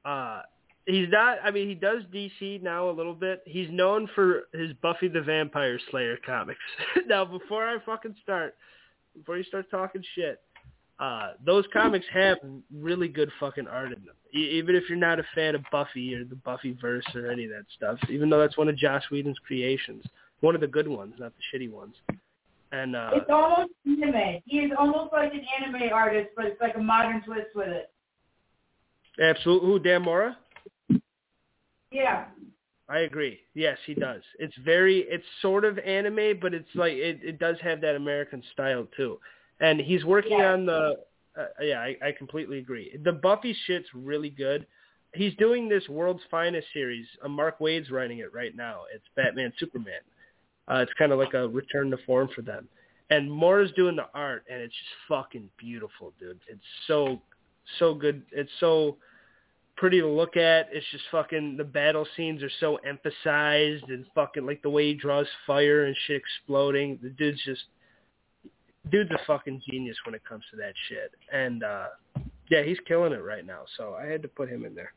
[0.05, 0.41] Uh,
[0.90, 1.38] he's not.
[1.44, 3.42] I mean, he does DC now a little bit.
[3.46, 6.60] He's known for his Buffy the Vampire Slayer comics.
[7.08, 8.56] now, before I fucking start,
[9.18, 10.42] before you start talking shit,
[11.00, 12.38] uh, those comics have
[12.76, 14.16] really good fucking art in them.
[14.36, 17.46] E- even if you're not a fan of Buffy or the Buffy verse or any
[17.46, 20.04] of that stuff, even though that's one of Joss Whedon's creations,
[20.42, 21.96] one of the good ones, not the shitty ones.
[22.72, 24.42] And uh, It's almost anime.
[24.46, 27.90] He is almost like an anime artist, but it's like a modern twist with it.
[29.20, 30.38] absolutely, who Dan Mora?
[31.92, 32.26] Yeah.
[32.88, 33.40] I agree.
[33.54, 34.22] Yes, he does.
[34.40, 38.42] It's very, it's sort of anime, but it's like it, it does have that American
[38.52, 39.20] style too.
[39.60, 40.54] And he's working Yeah.
[40.54, 40.96] on the,
[41.38, 42.98] uh, yeah, I, I completely agree.
[43.04, 44.66] The Buffy shit's really good.
[45.14, 47.06] He's doing this World's Finest series.
[47.24, 48.82] Uh, Mark Waid's writing it right now.
[48.94, 50.02] It's Batman Superman.
[50.68, 52.68] Uh, it's kind of like a return to form for them.
[53.12, 56.40] And Mora's doing the art, and it's just fucking beautiful, dude.
[56.48, 57.22] It's so,
[57.80, 58.24] so good.
[58.32, 58.98] It's so
[59.80, 60.68] pretty to look at.
[60.72, 64.94] It's just fucking the battle scenes are so emphasized and fucking like the way he
[64.94, 67.00] draws fire and shit exploding.
[67.02, 67.64] The dude's just
[68.92, 71.12] dude's a fucking genius when it comes to that shit.
[71.32, 71.88] And uh
[72.50, 73.62] yeah, he's killing it right now.
[73.78, 74.92] So I had to put him in there.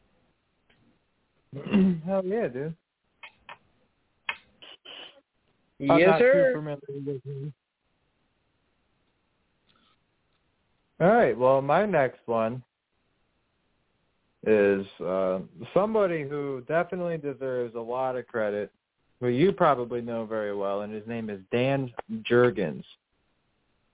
[2.05, 2.75] Hell yeah, dude.
[5.89, 6.53] I'm yes, sir.
[6.53, 7.53] too familiar with him.
[11.01, 11.37] All right.
[11.37, 12.63] Well, my next one
[14.45, 15.41] is uh,
[15.73, 18.73] somebody who definitely deserves a lot of credit,
[19.21, 21.93] who you probably know very well, and his name is Dan
[22.29, 22.85] Jurgens.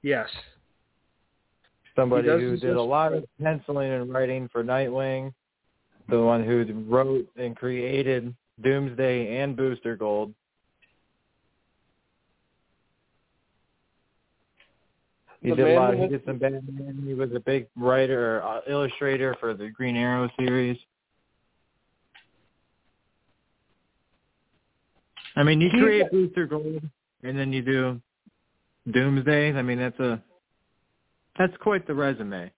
[0.03, 0.28] Yes.
[1.94, 5.34] Somebody who did a lot of penciling and writing for Nightwing,
[6.09, 10.32] the one who wrote and created Doomsday and Booster Gold.
[15.43, 15.95] He did a lot.
[15.95, 17.03] He was- did some Batman.
[17.07, 20.78] He was a big writer, uh, illustrator for the Green Arrow series.
[25.36, 26.82] I mean, you create Booster Gold,
[27.22, 28.03] and then you do
[28.91, 29.53] Doomsday.
[29.55, 30.20] I mean, that's a
[31.39, 32.51] that's quite the resume.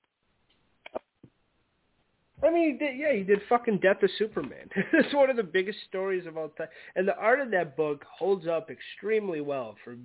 [2.43, 4.71] I mean, he did, yeah, he did fucking Death of Superman.
[4.95, 8.03] it's one of the biggest stories of all time, and the art of that book
[8.05, 9.99] holds up extremely well for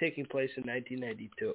[0.00, 1.54] taking place in 1992.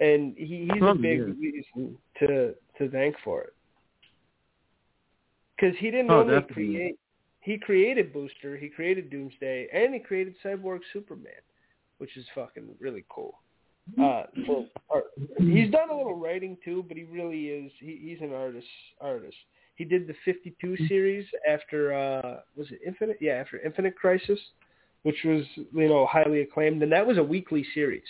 [0.00, 3.54] And he, he's a big reason to to thank for it,
[5.56, 6.66] because he didn't Oh, only definitely.
[6.66, 6.98] create.
[7.40, 11.32] He created Booster, he created Doomsday, and he created Cyborg Superman,
[11.98, 13.38] which is fucking really cool.
[13.98, 15.06] Uh, for art.
[15.38, 17.72] He's done a little writing too, but he really is.
[17.80, 18.66] He, he's an artist.
[19.00, 19.36] Artist.
[19.76, 23.16] He did the 52 series after uh was it Infinite?
[23.20, 24.38] Yeah, after Infinite Crisis,
[25.04, 28.04] which was you know highly acclaimed, and that was a weekly series.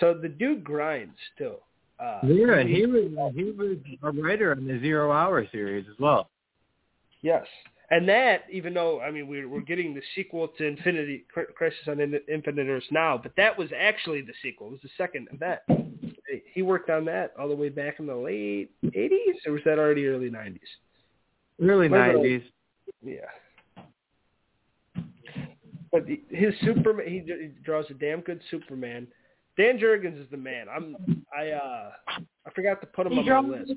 [0.00, 1.54] So the dude grinds too.
[1.98, 5.98] Uh, Yeah, and he was he was a writer on the Zero Hour series as
[5.98, 6.28] well.
[7.22, 7.46] Yes,
[7.90, 11.24] and that even though I mean we're we're getting the sequel to Infinity
[11.54, 14.68] Crisis on Infinite Earths now, but that was actually the sequel.
[14.68, 15.60] It was the second event.
[16.52, 19.78] He worked on that all the way back in the late '80s, or was that
[19.78, 20.58] already early '90s?
[21.62, 22.42] Early Wait, wait, nineties.
[23.02, 23.84] Yeah.
[25.92, 29.06] But his Superman, he draws a damn good Superman.
[29.56, 30.66] Dan Jurgens is the man.
[30.74, 30.96] I'm
[31.36, 31.90] I uh
[32.46, 33.72] I forgot to put him He on my list.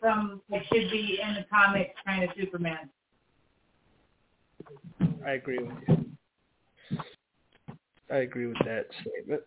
[0.00, 2.88] from it should be in the comics kind of Superman.
[5.26, 6.98] I agree with you.
[8.10, 9.42] I agree with that statement.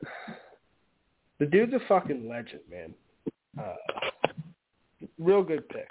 [1.39, 2.93] The dude's a fucking legend, man.
[3.59, 3.75] Uh,
[5.17, 5.87] real good pick.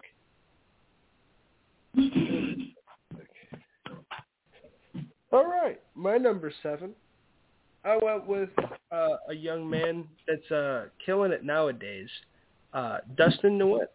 [5.33, 6.91] All right, my number seven.
[7.85, 8.51] I went with
[8.93, 12.09] uh, a young man that's uh, killing it nowadays,
[12.75, 13.87] uh, Dustin Nguyen.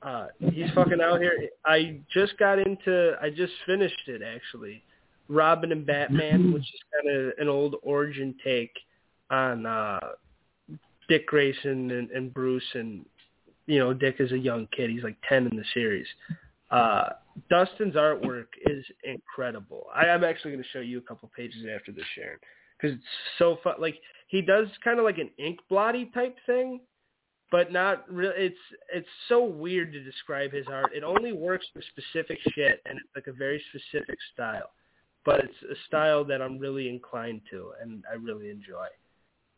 [0.00, 1.48] Uh, he's fucking out here.
[1.64, 3.16] I just got into.
[3.20, 4.82] I just finished it actually.
[5.28, 8.72] Robin and Batman, which is kind of an old origin take
[9.30, 10.00] on uh,
[11.08, 13.04] Dick Grayson and, and Bruce, and
[13.66, 14.90] you know Dick is a young kid.
[14.90, 16.06] He's like ten in the series.
[16.70, 17.10] Uh,
[17.50, 19.86] Dustin's artwork is incredible.
[19.94, 22.38] I, I'm actually going to show you a couple pages after this, Sharon,
[22.78, 23.06] because it's
[23.38, 23.74] so fun.
[23.78, 23.96] Like
[24.28, 26.80] he does kind of like an ink blotty type thing,
[27.50, 28.34] but not really.
[28.36, 28.58] It's
[28.92, 30.92] it's so weird to describe his art.
[30.94, 34.70] It only works for specific shit, and it's like a very specific style.
[35.24, 38.86] But it's a style that I'm really inclined to, and I really enjoy.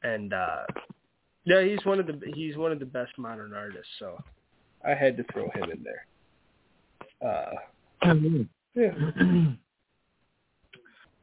[0.03, 0.65] And uh
[1.45, 3.91] yeah, he's one of the he's one of the best modern artists.
[3.99, 4.23] So
[4.87, 6.07] I had to throw him in there.
[7.23, 7.51] Uh,
[8.75, 8.93] yeah.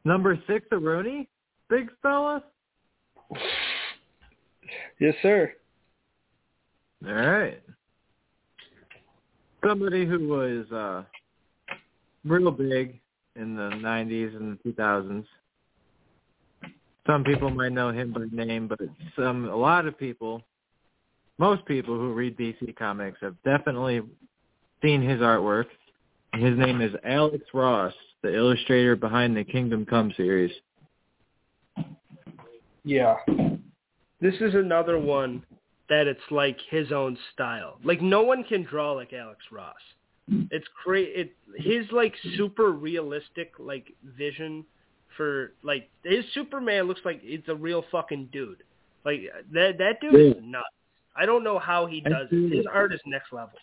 [0.06, 1.28] Number six, a Rooney,
[1.70, 2.44] big fella.
[5.00, 5.54] Yes, sir.
[7.06, 7.62] All right.
[9.66, 11.04] Somebody who was uh,
[12.26, 13.00] real big
[13.36, 15.26] in the 90s and the 2000s.
[17.06, 18.80] Some people might know him by name, but
[19.18, 20.42] some a lot of people,
[21.38, 24.02] most people who read DC comics have definitely
[24.82, 25.66] seen his artwork.
[26.34, 27.94] His name is Alex Ross,
[28.24, 30.52] the illustrator behind the Kingdom Come series.
[32.88, 33.18] Yeah.
[34.22, 35.44] This is another one
[35.90, 37.80] that it's like his own style.
[37.84, 39.76] Like no one can draw like Alex Ross.
[40.52, 41.10] It's great.
[41.16, 44.66] It his like super realistic like vision
[45.16, 48.64] for like his Superman looks like it's a real fucking dude.
[49.06, 49.22] Like
[49.54, 50.66] that that dude is nuts.
[51.16, 52.56] I don't know how he does it.
[52.56, 53.58] His art is next level.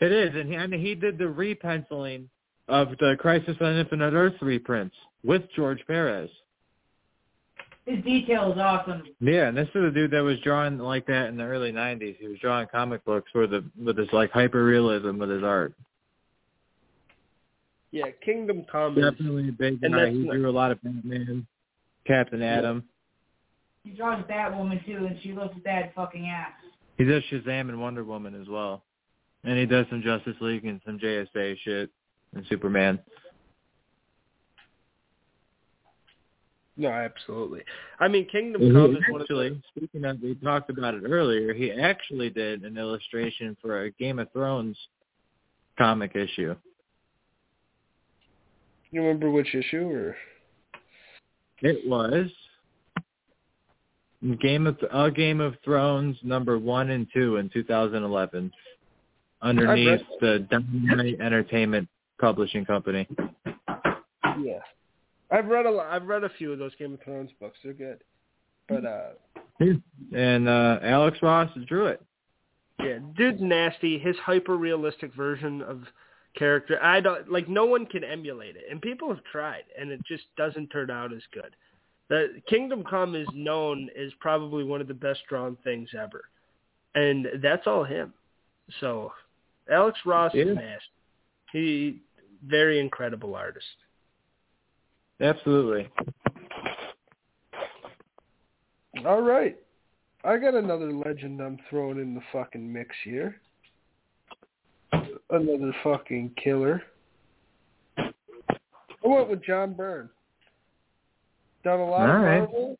[0.00, 2.28] It is, and he, I mean, he did the repenciling
[2.68, 6.30] of the Crisis on Infinite Earth reprints with George Perez.
[7.90, 9.02] His detail is awesome.
[9.20, 12.16] Yeah, and this is a dude that was drawing like that in the early '90s.
[12.18, 15.74] He was drawing comic books with the with his like hyper realism with his art.
[17.90, 20.10] Yeah, Kingdom Come Definitely a big guy.
[20.10, 21.44] He drew a lot of Batman,
[22.06, 22.84] Captain Atom.
[23.82, 26.52] He draws Batwoman too, and she looks bad fucking ass.
[26.96, 28.84] He does Shazam and Wonder Woman as well,
[29.42, 31.90] and he does some Justice League and some JSA shit
[32.36, 33.00] and Superman.
[36.80, 37.60] No, absolutely.
[37.98, 40.94] I mean, Kingdom He Come is one of the actually, speaking of, we talked about
[40.94, 41.52] it earlier.
[41.52, 44.78] He actually did an illustration for a Game of Thrones
[45.76, 46.56] comic issue.
[48.92, 50.16] You remember which issue or?
[51.60, 52.30] It was
[54.40, 58.50] Game of a Game of Thrones number one and two in 2011,
[59.42, 63.06] underneath the Dynamite Entertainment Publishing Company.
[64.42, 64.60] Yeah,
[65.30, 65.86] I've read a lot.
[65.90, 67.58] I've read a few of those Game of Thrones books.
[67.62, 68.02] They're good,
[68.68, 69.10] but uh,
[70.12, 72.02] And uh Alex Ross drew it.
[72.82, 73.98] yeah, dude's nasty.
[73.98, 75.82] His hyper realistic version of
[76.36, 77.48] character, I don't like.
[77.48, 81.12] No one can emulate it, and people have tried, and it just doesn't turn out
[81.12, 81.54] as good.
[82.08, 86.24] The Kingdom Come is known as probably one of the best drawn things ever,
[86.94, 88.12] and that's all him.
[88.80, 89.12] So,
[89.70, 90.44] Alex Ross Yeah.
[90.46, 90.86] is nasty.
[91.52, 92.02] He
[92.46, 93.66] very incredible artist.
[95.20, 95.88] Absolutely.
[99.04, 99.56] All right.
[100.24, 103.36] I got another legend I'm throwing in the fucking mix here.
[105.30, 106.82] Another fucking killer.
[107.98, 110.10] I went with John Byrne.
[111.64, 112.38] Done a lot All of right.
[112.40, 112.78] Marvel,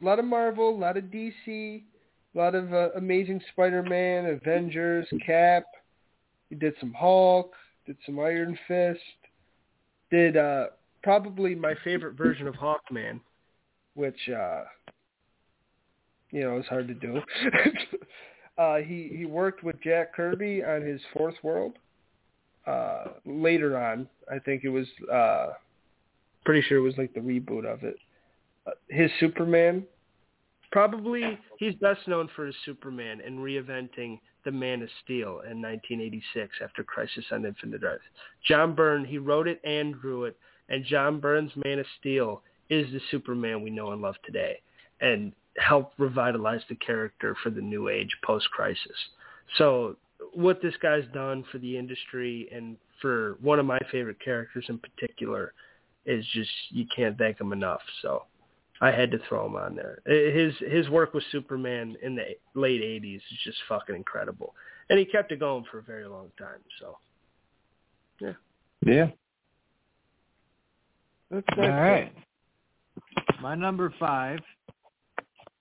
[0.00, 5.06] a lot of Marvel, a lot of DC, a lot of uh, Amazing Spider-Man, Avengers,
[5.24, 5.64] Cap.
[6.50, 7.52] He did some Hulk,
[7.86, 9.00] did some Iron Fist,
[10.10, 10.66] did uh
[11.06, 13.20] probably my favorite version of Hawkman,
[13.94, 14.64] which uh
[16.32, 17.20] you know, is hard to do.
[18.58, 21.74] uh he he worked with Jack Kirby on his Fourth World.
[22.66, 25.50] Uh later on, I think it was uh
[26.44, 27.98] pretty sure it was like the reboot of it.
[28.66, 29.84] Uh, his Superman
[30.72, 36.56] probably he's best known for his Superman and reinventing the Man of Steel in 1986
[36.64, 38.00] after Crisis on Infinite Earth.
[38.44, 40.36] John Byrne, he wrote it and drew it,
[40.68, 44.60] and John Byrne's Man of Steel is the Superman we know and love today,
[45.00, 48.96] and helped revitalize the character for the new age post-crisis.
[49.58, 49.96] So
[50.34, 54.78] what this guy's done for the industry and for one of my favorite characters in
[54.78, 55.52] particular
[56.04, 57.80] is just you can't thank him enough.
[58.02, 58.24] So
[58.80, 59.98] I had to throw him on there.
[60.06, 64.54] His his work with Superman in the late '80s is just fucking incredible,
[64.88, 66.60] and he kept it going for a very long time.
[66.80, 66.98] So
[68.20, 68.32] yeah.
[68.84, 69.08] Yeah.
[71.30, 72.12] That's All right.
[73.40, 74.40] My number five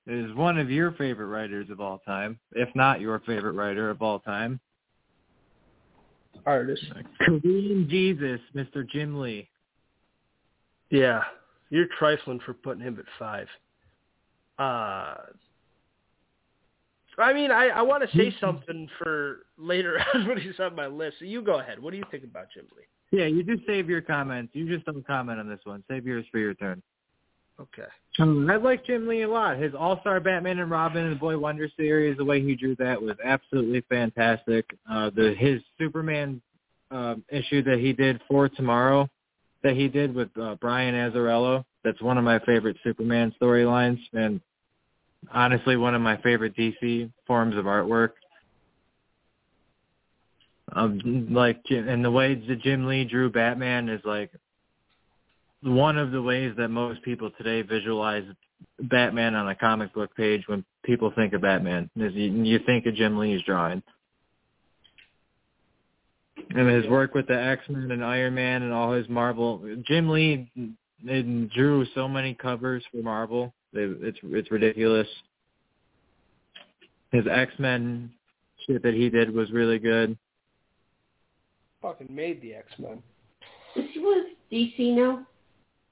[0.08, 4.02] is one of your favorite writers of all time, if not your favorite writer of
[4.02, 4.60] all time.
[6.46, 6.84] artist.
[7.22, 8.88] Korean Jesus, Mr.
[8.88, 9.50] Jim Lee.
[10.92, 11.24] Yeah,
[11.70, 13.48] you're trifling for putting him at five.
[14.60, 15.16] Uh,
[17.18, 20.88] I mean, I, I want to say something for later on when he's on my
[20.88, 21.18] list.
[21.20, 21.82] So you go ahead.
[21.82, 22.84] What do you think about Jim Lee?
[23.12, 24.54] Yeah, you just save your comments.
[24.54, 25.84] You just don't comment on this one.
[25.90, 26.82] Save yours for your turn.
[27.60, 27.88] Okay.
[28.20, 29.58] Um, I like Jim Lee a lot.
[29.58, 32.76] His All Star Batman and Robin and the Boy Wonder series, the way he drew
[32.78, 34.66] that was absolutely fantastic.
[34.90, 36.42] Uh, the his Superman
[36.92, 39.10] um, issue that he did for tomorrow,
[39.64, 44.42] that he did with uh, Brian Azzarello, that's one of my favorite Superman storylines, and
[45.32, 48.12] honestly, one of my favorite DC forms of artwork.
[50.74, 54.32] Um, like, and the way that Jim Lee drew Batman is like
[55.62, 58.24] one of the ways that most people today visualize
[58.80, 62.86] Batman on a comic book page when people think of Batman is you, you think
[62.86, 63.82] of Jim Lee's drawing.
[66.56, 70.50] And his work with the X-Men and Iron Man and all his Marvel, Jim Lee
[71.04, 73.54] drew so many covers for Marvel.
[73.74, 75.08] It's it's ridiculous.
[77.12, 78.12] His X-Men
[78.66, 80.18] shit that he did was really good.
[81.86, 83.04] Fucking made the X-Men.
[83.76, 85.24] Is he with DC now?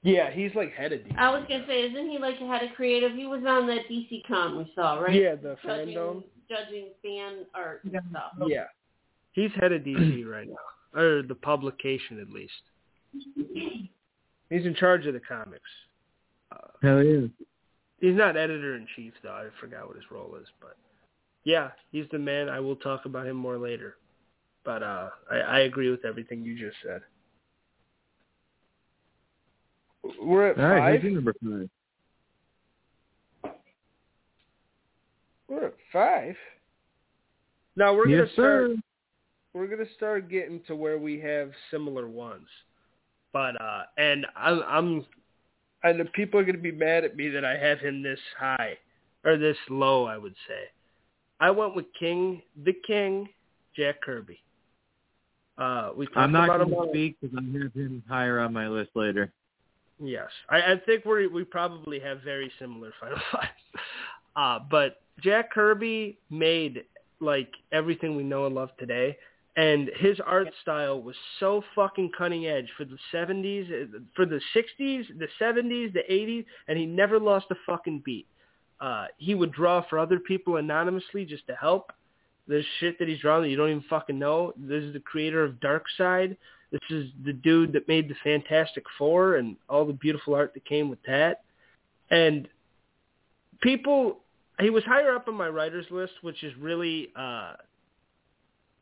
[0.02, 1.16] Yeah, he's like head of DC.
[1.16, 3.12] I was gonna say, isn't he like head of creative?
[3.12, 5.14] He was on that DC con we saw, right?
[5.14, 6.24] Yeah, the judging, fandom.
[6.48, 8.32] judging fan art and stuff.
[8.48, 8.64] Yeah.
[9.34, 12.52] He's head of DC right now, or the publication at least.
[14.50, 15.62] He's in charge of the comics.
[16.50, 17.28] Uh, Hell yeah.
[18.00, 19.30] he's not editor in chief though.
[19.30, 20.76] I forgot what his role is, but
[21.44, 22.48] yeah, he's the man.
[22.48, 23.94] I will talk about him more later.
[24.64, 27.02] But uh, I, I agree with everything you just said.
[30.22, 31.00] We're at All right, five.
[31.00, 31.68] who's your number five?
[35.48, 36.36] We're at five.
[37.76, 38.70] Now we're yes, gonna start.
[38.70, 38.76] sir.
[39.52, 42.48] We're gonna start getting to where we have similar ones,
[43.32, 45.06] but uh, and I'm, I'm,
[45.82, 48.78] and the people are gonna be mad at me that I have him this high
[49.24, 50.04] or this low.
[50.04, 50.64] I would say.
[51.40, 53.28] I went with King, the King,
[53.76, 54.40] Jack Kirby.
[55.56, 58.90] Uh, we I'm not going to speak because I have him higher on my list
[58.94, 59.32] later.
[60.00, 63.48] Yes, I, I think we we probably have very similar Final Five.
[64.34, 66.84] Uh, but Jack Kirby made
[67.20, 69.16] like everything we know and love today,
[69.56, 74.40] and his art style was so fucking cutting edge for the '70s, uh, for the
[74.56, 78.26] '60s, the '70s, the '80s, and he never lost a fucking beat.
[78.80, 81.92] Uh, he would draw for other people anonymously just to help.
[82.46, 84.52] There's shit that he's drawing that you don't even fucking know.
[84.56, 86.36] This is the creator of Darkseid.
[86.70, 90.64] This is the dude that made the Fantastic Four and all the beautiful art that
[90.64, 91.42] came with that.
[92.10, 92.48] And
[93.62, 94.18] people,
[94.60, 97.54] he was higher up on my writers list, which is really uh,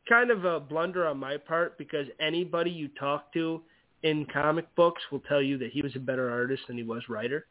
[0.09, 3.63] kind of a blunder on my part because anybody you talk to
[4.03, 7.03] in comic books will tell you that he was a better artist than he was
[7.09, 7.47] writer.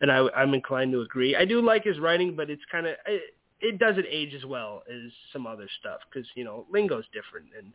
[0.00, 1.36] And I, I'm inclined to agree.
[1.36, 4.82] I do like his writing, but it's kind of it, it doesn't age as well
[4.92, 7.72] as some other stuff because you know lingo's different and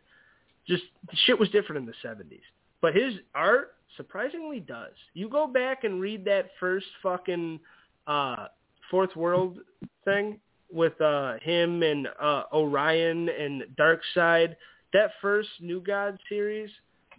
[0.68, 0.84] just
[1.24, 2.40] shit was different in the 70s.
[2.80, 4.92] But his art surprisingly does.
[5.14, 7.58] You go back and read that first fucking
[8.06, 8.46] uh
[8.90, 9.58] Fourth World
[10.04, 10.38] thing
[10.70, 14.54] with uh him and uh Orion and Darkseid,
[14.92, 16.70] that first New God series,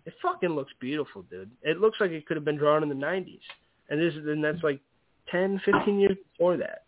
[0.05, 1.51] it fucking looks beautiful, dude.
[1.63, 3.39] It looks like it could have been drawn in the 90s.
[3.89, 4.79] And this and that's like
[5.31, 6.83] 10, 15 years before that.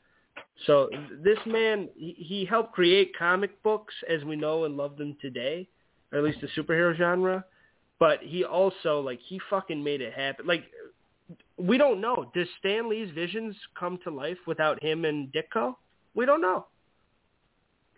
[0.68, 0.89] So
[1.24, 5.68] this man, he, he helped create comic books as we know and love them today
[6.12, 7.45] or at least the superhero genre.
[7.99, 10.47] But he also like he fucking made it happen.
[10.47, 10.66] Like
[11.58, 12.32] we don't know.
[12.34, 15.76] Does Stan Lee's visions come to life without him and Ditko?
[16.16, 16.66] We don't know.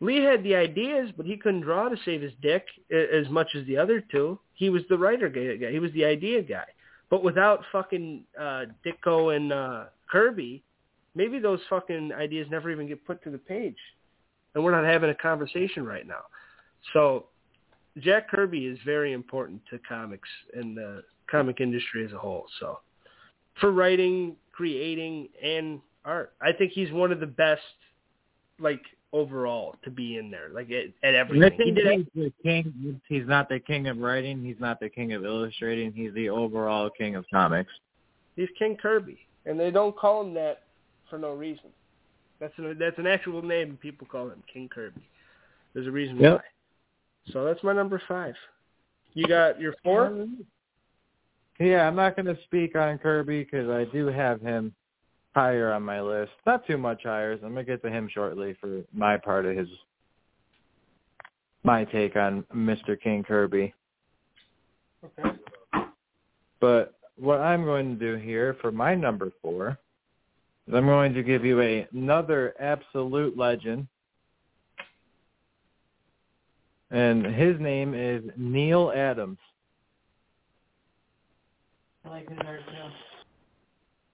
[0.01, 3.65] Lee had the ideas, but he couldn't draw to save his dick as much as
[3.67, 4.37] the other two.
[4.53, 5.71] He was the writer guy.
[5.71, 6.65] He was the idea guy.
[7.09, 10.63] But without fucking uh, Ditko and uh, Kirby,
[11.15, 13.77] maybe those fucking ideas never even get put to the page,
[14.55, 16.21] and we're not having a conversation right now.
[16.93, 17.27] So
[17.99, 22.45] Jack Kirby is very important to comics and the comic industry as a whole.
[22.59, 22.79] So
[23.59, 27.61] for writing, creating, and art, I think he's one of the best,
[28.59, 31.51] like overall, to be in there, like at, at everything.
[31.63, 32.07] He did.
[32.13, 33.01] he's the king.
[33.07, 34.43] He's not the king of writing.
[34.43, 35.93] He's not the king of illustrating.
[35.93, 37.71] He's the overall king of comics.
[38.35, 40.63] He's King Kirby, and they don't call him that
[41.09, 41.69] for no reason.
[42.39, 45.01] That's an that's an actual name, people call him King Kirby.
[45.73, 46.37] There's a reason Yep.
[46.37, 47.31] why.
[47.31, 48.35] So that's my number five.
[49.13, 50.27] You got your four?
[51.59, 54.73] Yeah, I'm not going to speak on Kirby because I do have him
[55.35, 56.31] higher on my list.
[56.45, 57.37] Not too much higher.
[57.37, 59.69] So I'm going to get to him shortly for my part of his
[61.63, 62.99] my take on Mr.
[62.99, 63.73] King Kirby.
[65.05, 65.37] Okay.
[66.59, 69.75] But what I'm going to do here for my number four is
[70.71, 73.87] I'm going to give you a, another absolute legend.
[76.91, 79.39] And his name is Neal Adams.
[82.05, 82.73] I like his art too.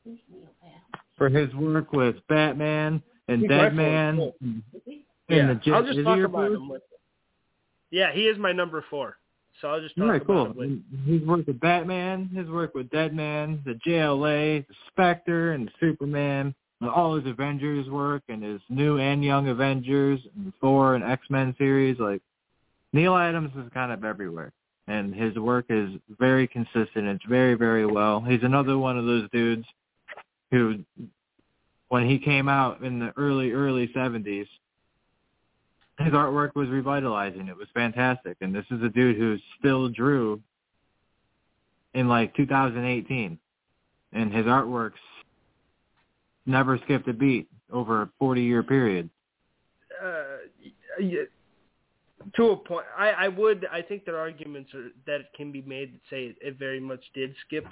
[0.05, 0.99] Who's Neal Adams?
[1.19, 4.15] for his work with Batman and Deadman.
[4.15, 4.95] my Dead favorite, cool.
[5.27, 6.69] Yeah, the J- I'll just talk about him.
[6.69, 6.81] With
[7.91, 9.17] yeah, he is my number four.
[9.61, 10.53] So I'll just talk right, about cool.
[10.55, 10.81] with.
[11.05, 16.89] His work with Batman, his work with Deadman, the JLA, the Spectre, and Superman, and
[16.89, 21.53] all his Avengers work, and his new and young Avengers, and Thor and X Men
[21.57, 21.99] series.
[21.99, 22.21] Like
[22.93, 24.53] Neal Adams is kind of everywhere,
[24.87, 25.89] and his work is
[26.19, 27.07] very consistent.
[27.07, 28.21] It's very, very well.
[28.21, 29.65] He's another one of those dudes
[30.51, 30.79] who,
[31.89, 34.47] when he came out in the early, early '70s,
[35.99, 37.47] his artwork was revitalizing.
[37.47, 38.37] It was fantastic.
[38.41, 40.41] And this is a dude who still drew
[41.93, 43.37] in like 2018.
[44.13, 44.93] And his artworks
[46.45, 49.09] never skipped a beat over a 40 year period.
[50.01, 50.37] Uh,
[50.99, 51.27] y-
[52.35, 53.65] to a point, I, I would.
[53.71, 56.59] I think there are arguments are, that it can be made that say it, it
[56.59, 57.65] very much did skip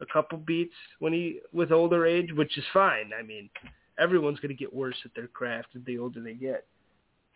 [0.00, 3.12] a couple beats when he with older age, which is fine.
[3.18, 3.48] I mean,
[3.98, 6.66] everyone's going to get worse at their craft the older they get.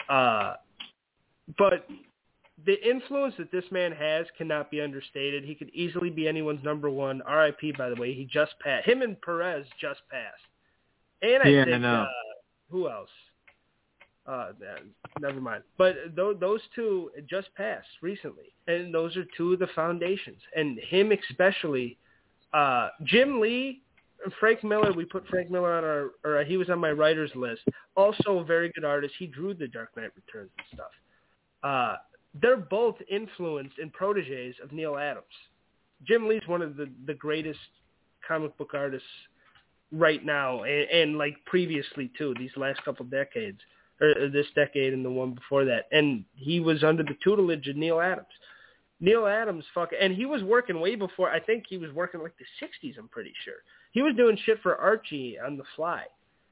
[0.08, 0.54] Uh,
[1.58, 1.86] but
[2.64, 5.44] the influence that this man has cannot be understated.
[5.44, 7.22] He could easily be anyone's number one.
[7.22, 7.72] R.I.P.
[7.72, 8.86] By the way, he just passed.
[8.88, 10.42] Him and Perez just passed.
[11.22, 12.02] And I Yeah, think know.
[12.02, 12.06] Uh,
[12.70, 13.10] who else?
[14.26, 14.52] Uh,
[15.20, 15.62] never mind.
[15.78, 20.40] But th- those two just passed recently, and those are two of the foundations.
[20.56, 21.96] And him especially,
[22.52, 23.82] uh, Jim Lee,
[24.40, 24.92] Frank Miller.
[24.92, 27.62] We put Frank Miller on our, or he was on my writers list.
[27.96, 29.14] Also a very good artist.
[29.18, 30.90] He drew the Dark Knight Returns and stuff.
[31.62, 31.96] Uh,
[32.40, 35.24] they're both influenced and proteges of Neal Adams.
[36.06, 37.58] Jim Lee's one of the, the greatest
[38.26, 39.08] comic book artists
[39.92, 43.58] right now, and, and like previously too, these last couple decades,
[44.00, 45.84] or this decade and the one before that.
[45.92, 48.26] And he was under the tutelage of Neal Adams.
[49.00, 51.30] Neal Adams, fuck, and he was working way before.
[51.30, 52.98] I think he was working like the '60s.
[52.98, 53.56] I'm pretty sure
[53.96, 56.04] he was doing shit for Archie on the fly,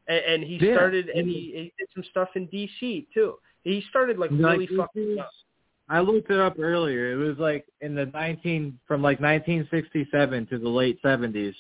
[0.09, 0.72] and, and he Yeah.
[0.72, 3.34] started and he, he did some stuff in DC too.
[3.64, 5.30] He started like really fucking up.
[5.90, 7.12] I looked it up earlier.
[7.12, 11.55] It was like in the 19 from like 1967 to the late 70s,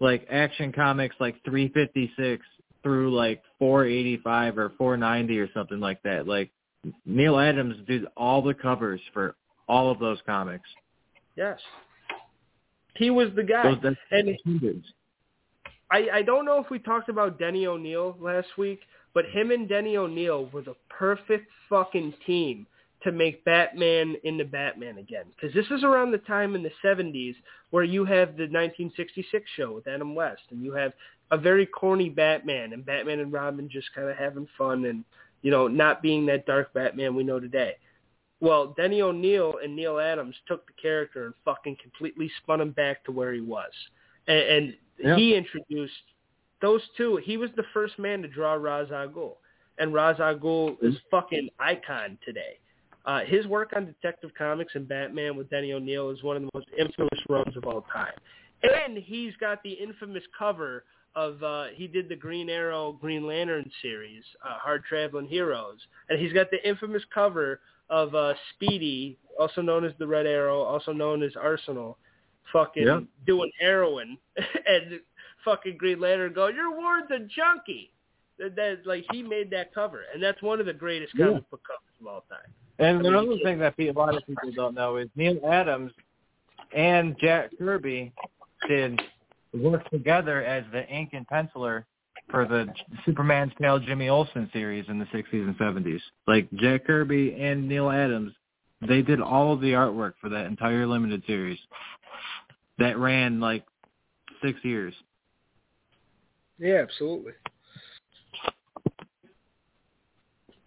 [0.00, 2.44] like Action Comics like 356
[2.82, 6.26] through like 485 or 490 or something like that.
[6.26, 6.50] Like
[7.06, 9.36] Neal Adams did all the covers for
[9.68, 10.68] all of those comics.
[11.36, 11.60] Yes,
[12.96, 13.76] he was the guy.
[13.80, 14.36] Those And-.
[15.90, 18.80] I, I don't know if we talked about Denny O'Neil last week,
[19.12, 22.66] but him and Denny O'Neil were the perfect fucking team
[23.02, 25.24] to make Batman into Batman again.
[25.34, 27.34] Because this is around the time in the 70s
[27.70, 30.92] where you have the 1966 show with Adam West, and you have
[31.30, 35.04] a very corny Batman, and Batman and Robin just kind of having fun and,
[35.42, 37.74] you know, not being that dark Batman we know today.
[38.40, 43.04] Well, Denny O'Neil and Neal Adams took the character and fucking completely spun him back
[43.04, 43.70] to where he was.
[44.26, 45.16] And, and Yeah.
[45.16, 45.92] he introduced
[46.60, 47.18] those two.
[47.22, 49.36] He was the first man to draw Ra's al Ghul,
[49.78, 52.58] and Ra's al Ghul is fucking icon today.
[53.06, 56.50] Uh, his work on Detective Comics and Batman with Denny O'Neil is one of the
[56.54, 58.12] most infamous runs of all time.
[58.62, 60.84] And he's got the infamous cover
[61.16, 65.78] of uh, he did the Green Arrow Green Lantern series, uh, Hard Traveling Heroes,
[66.08, 70.60] and he's got the infamous cover of uh, Speedy, also known as the Red Arrow,
[70.60, 71.98] also known as Arsenal,
[72.52, 73.00] fucking Yeah.
[73.26, 75.00] doing heroin, and
[75.44, 77.92] fucking Green Lantern go, "Your word's a junkie."
[78.38, 81.26] That, that like he made that cover, and that's one of the greatest Yeah.
[81.26, 82.50] comic book covers of all time.
[82.78, 85.92] And I mean, another thing that a lot of people don't know is Neal Adams
[86.74, 88.12] and Jack Kirby
[88.66, 89.00] did
[89.52, 91.84] work together as the ink and penciler
[92.30, 92.72] for the
[93.04, 96.00] Superman's Tale Jimmy Olsen series in the 60s and 70s.
[96.26, 98.32] Like Jack Kirby and Neal Adams,
[98.86, 101.58] they did all of the artwork for that entire limited series
[102.80, 103.64] that ran like
[104.42, 104.94] six years.
[106.58, 107.32] Yeah, absolutely.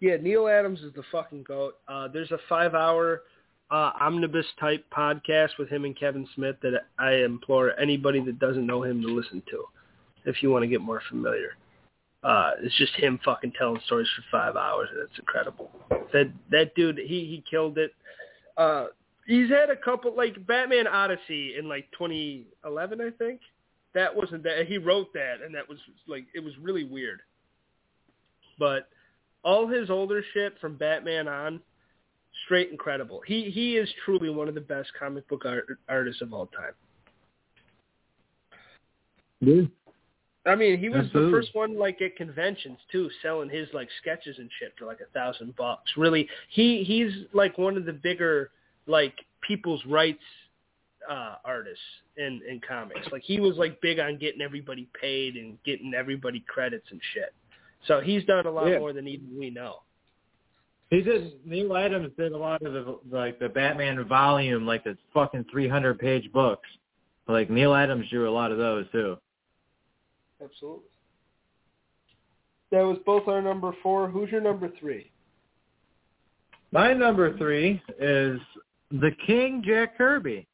[0.00, 1.74] Yeah, Neal Adams is the fucking goat.
[1.88, 3.22] Uh, there's a five-hour
[3.70, 8.66] uh, omnibus type podcast with him and Kevin Smith that I implore anybody that doesn't
[8.66, 9.64] know him to listen to,
[10.24, 11.56] if you want to get more familiar.
[12.22, 15.70] Uh, it's just him fucking telling stories for five hours, and it's incredible.
[16.12, 17.92] That that dude, he he killed it.
[18.56, 18.86] Uh,
[19.26, 23.40] he's had a couple like Batman Odyssey in like 2011, I think.
[23.94, 27.20] That wasn't that he wrote that, and that was like it was really weird.
[28.58, 28.88] But
[29.44, 31.60] all his older shit from Batman on,
[32.44, 33.20] straight incredible.
[33.26, 36.72] He he is truly one of the best comic book art, artists of all time.
[39.40, 39.62] Yeah.
[40.46, 41.30] I mean, he was Absolutely.
[41.30, 45.00] the first one like at conventions too, selling his like sketches and shit for like
[45.00, 45.90] a thousand bucks.
[45.96, 48.50] Really, he he's like one of the bigger
[48.86, 50.22] like people's rights
[51.10, 51.82] uh, artists
[52.16, 53.06] in in comics.
[53.12, 57.34] Like he was like big on getting everybody paid and getting everybody credits and shit.
[57.86, 58.78] So he's done a lot Yeah.
[58.78, 59.82] more than even we know.
[60.90, 61.44] He did.
[61.44, 65.98] Neal Adams did a lot of the like the Batman volume, like the fucking 300
[65.98, 66.68] page books.
[67.26, 69.16] Like Neal Adams drew a lot of those too.
[70.42, 70.84] Absolutely.
[72.70, 74.08] That was both our number four.
[74.08, 75.10] Who's your number three?
[76.72, 78.40] My number three is
[79.00, 80.46] the King Jack Kirby.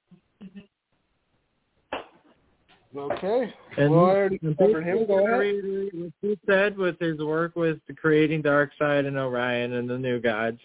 [2.97, 3.55] Okay.
[3.76, 5.07] And well, I already covered him.
[5.07, 5.62] Go ahead.
[5.93, 10.59] What he said with his work with creating Darkseid and Orion and the New Gods,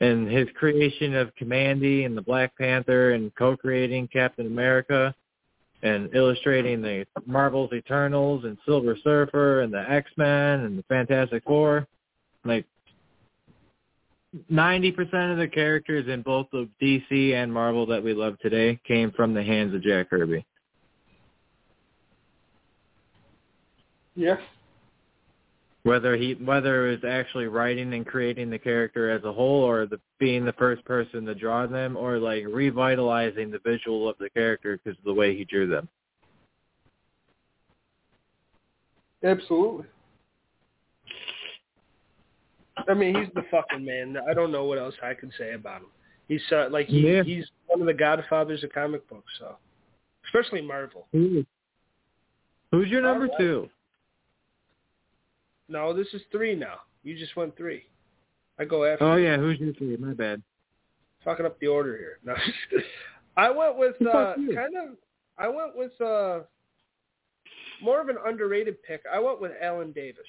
[0.00, 5.14] and his creation of Kamandi and the Black Panther, and co-creating Captain America,
[5.82, 11.44] and illustrating the Marvel's Eternals and Silver Surfer and the X Men and the Fantastic
[11.44, 11.86] Four,
[12.44, 12.66] like.
[14.50, 19.10] 90% of the characters in both of DC and Marvel that we love today came
[19.12, 20.44] from the hands of Jack Kirby.
[24.14, 24.40] Yes.
[25.84, 29.86] whether he whether it was actually writing and creating the character as a whole or
[29.86, 34.28] the being the first person to draw them or like revitalizing the visual of the
[34.30, 35.88] character because of the way he drew them
[39.22, 39.86] Absolutely.
[42.88, 44.16] I mean, he's the fucking man.
[44.28, 45.88] I don't know what else I can say about him.
[46.28, 47.22] He's uh, like he, Yeah.
[47.22, 49.32] he's one of the godfathers of comic books.
[49.38, 49.56] So,
[50.26, 51.06] especially Marvel.
[51.12, 51.44] who's
[52.88, 53.38] your number Alright.
[53.38, 53.68] two
[55.68, 56.80] No, this is three now.
[57.02, 57.84] You just went three.
[58.58, 59.04] I go after.
[59.04, 60.42] oh yeah who's your three my bad
[61.24, 62.18] fucking up the order here.
[62.24, 62.34] No,
[63.36, 64.96] I went with uh, kind of.
[65.38, 66.40] I went with uh,
[67.80, 69.02] more of an underrated pick.
[69.12, 70.26] I went with Alan Davis.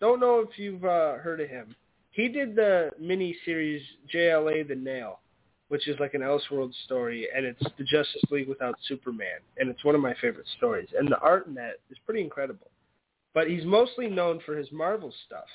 [0.00, 1.74] Don't know if you've uh, heard of him.
[2.10, 3.82] He did the mini series
[4.14, 5.20] JLA The Nail,
[5.68, 9.84] which is like an Elseworld story, and it's the Justice League without Superman, and it's
[9.84, 10.88] one of my favorite stories.
[10.98, 12.70] And the art in that is pretty incredible.
[13.34, 15.48] But he's mostly known for his Marvel stuff,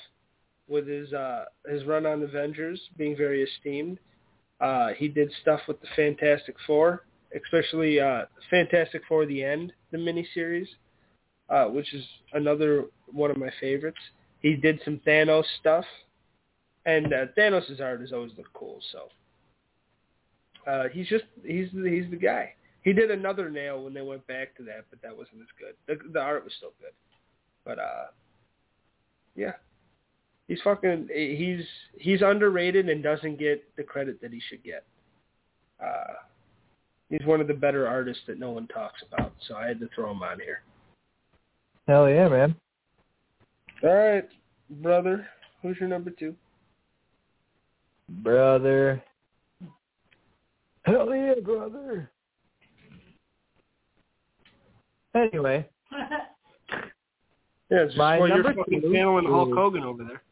[0.68, 3.98] with his uh, his run on Avengers being very esteemed.
[4.60, 9.98] Uh, he did stuff with the Fantastic Four, especially uh, Fantastic Four: The End, the
[9.98, 10.68] miniseries,
[11.48, 13.98] uh, which is another one of my favorites.
[14.42, 15.84] He did some Thanos stuff,
[16.84, 18.80] and uh, Thanos' art has always looked cool.
[18.90, 19.08] So
[20.70, 22.54] uh, he's just he's he's the guy.
[22.82, 25.74] He did another nail when they went back to that, but that wasn't as good.
[25.86, 26.92] The, the art was still good,
[27.64, 28.06] but uh,
[29.36, 29.52] yeah,
[30.48, 31.64] he's fucking he's
[31.96, 34.84] he's underrated and doesn't get the credit that he should get.
[35.82, 36.14] Uh,
[37.08, 39.88] he's one of the better artists that no one talks about, so I had to
[39.94, 40.62] throw him on here.
[41.86, 42.56] hell yeah man
[43.84, 44.28] All right,
[44.70, 45.26] brother,
[45.60, 46.34] who's your number two?
[48.08, 49.02] brother
[50.84, 52.10] hell yeah brother
[55.14, 55.66] anyway
[57.70, 60.22] Yeah, it's just My while you're number fucking two channeling Hulk Hogan over there.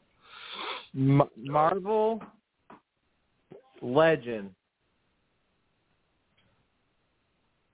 [0.94, 2.22] M- Marvel
[3.80, 4.50] legend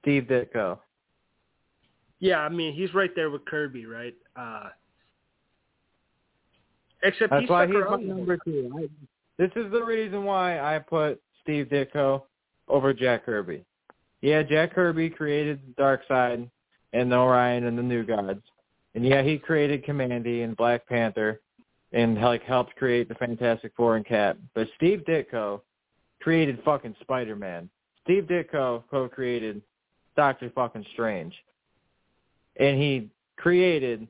[0.03, 0.79] Steve Ditko.
[2.21, 4.15] Yeah, I mean he's right there with Kirby, right?
[4.37, 4.69] Uh,
[7.03, 8.71] except That's he why he's my number two.
[8.77, 8.89] I,
[9.39, 12.23] this is the reason why I put Steve Ditko
[12.69, 13.65] over Jack Kirby.
[14.23, 16.49] Yeah, Jack Kirby created Darkseid
[16.93, 18.43] and Orion and the New Gods.
[18.95, 21.41] And yeah, he created Kamandi and Black Panther
[21.93, 24.39] and like helped create the Fantastic Four and Cap.
[24.55, 25.61] But Steve Ditko
[26.21, 27.69] created fucking Spider-Man.
[28.03, 29.61] Steve Ditko co-created
[30.17, 31.35] Doctor fucking Strange.
[32.59, 34.09] And he created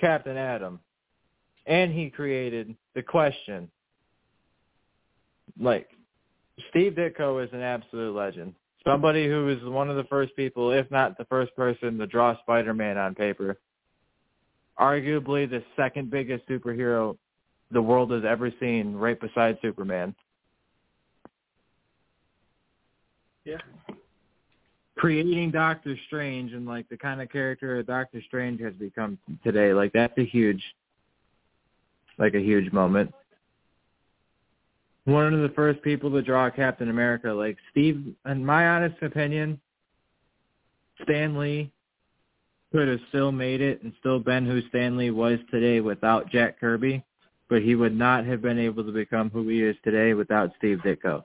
[0.00, 0.80] Captain Atom.
[1.66, 3.70] And he created The Question.
[5.58, 5.88] Like,
[6.70, 8.54] Steve Ditko is an absolute legend.
[8.86, 12.38] Somebody who was one of the first people, if not the first person, to draw
[12.40, 13.58] Spider-Man on paper.
[14.78, 17.16] Arguably the second biggest superhero
[17.70, 20.14] the world has ever seen, right beside Superman.
[23.44, 23.56] Yeah.
[24.96, 29.92] Creating Doctor Strange and like the kind of character Doctor Strange has become today, like
[29.92, 30.62] that's a huge,
[32.18, 33.12] like a huge moment.
[35.04, 39.60] One of the first people to draw Captain America, like Steve, in my honest opinion,
[41.02, 41.70] Stan Lee
[42.72, 46.58] could have still made it and still been who Stan Lee was today without Jack
[46.58, 47.04] Kirby,
[47.48, 50.78] but he would not have been able to become who he is today without Steve
[50.84, 51.24] Ditko.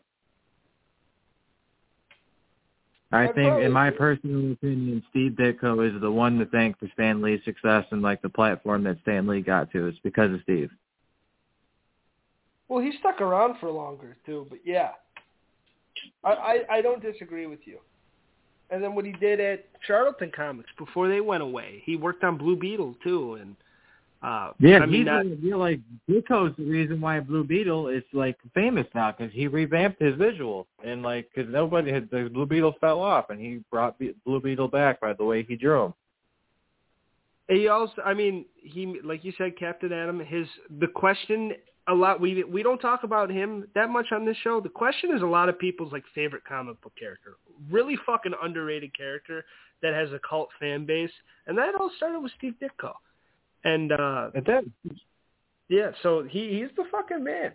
[3.11, 7.21] I think, in my personal opinion, Steve Ditko is the one to thank for Stan
[7.21, 9.87] Lee's success and like the platform that Stan Lee got to.
[9.87, 10.69] It's because of Steve.
[12.67, 14.91] Well, he stuck around for longer too, but yeah.
[16.23, 17.79] I, I I don't disagree with you.
[18.69, 22.37] And then what he did at Charlton Comics before they went away, he worked on
[22.37, 23.55] Blue Beetle too, and
[24.21, 25.79] uh, Yeah, I mean he's that, like, you're like
[26.09, 30.67] Ditko's the reason why Blue Beetle is like famous now because he revamped his visual
[30.83, 34.41] and like because nobody had the Blue Beetle fell off and he brought Be- Blue
[34.41, 35.93] Beetle back by the way he drew him.
[37.47, 40.19] He also, I mean, he like you said, Captain Atom.
[40.19, 40.47] His
[40.79, 41.53] the question
[41.87, 42.21] a lot.
[42.21, 44.61] We we don't talk about him that much on this show.
[44.61, 47.37] The question is a lot of people's like favorite comic book character.
[47.71, 49.45] Really fucking underrated character
[49.81, 51.11] that has a cult fan base,
[51.47, 52.93] and that all started with Steve Ditko.
[53.63, 54.71] And uh It did.
[55.67, 57.53] yeah, so he he's the fucking man.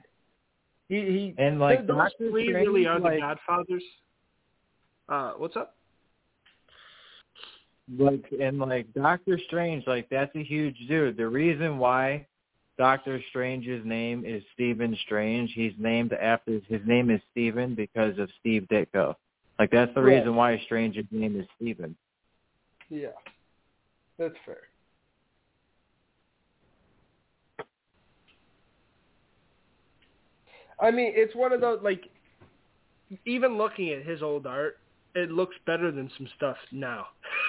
[0.88, 3.84] He he And like those three Strange, really are the Godfathers.
[5.08, 5.76] Uh, what's up?
[7.98, 11.16] like and like Doctor Strange, like that's a huge dude.
[11.16, 12.26] The reason why
[12.78, 18.30] Doctor Strange's name is Stephen Strange, he's named after his name is Stephen because of
[18.40, 19.14] Steve Ditko.
[19.58, 20.16] Like that's the Right.
[20.16, 21.94] reason why Strange's name is Stephen.
[22.88, 23.08] Yeah,
[24.18, 24.62] that's fair.
[30.84, 32.08] I mean, it's one of those like,
[33.24, 34.78] even looking at his old art,
[35.14, 37.06] it looks better than some stuff now.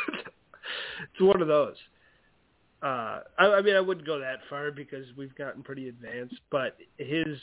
[0.14, 1.76] it's one of those.
[2.82, 6.78] Uh, I, I mean, I wouldn't go that far because we've gotten pretty advanced, but
[6.98, 7.38] his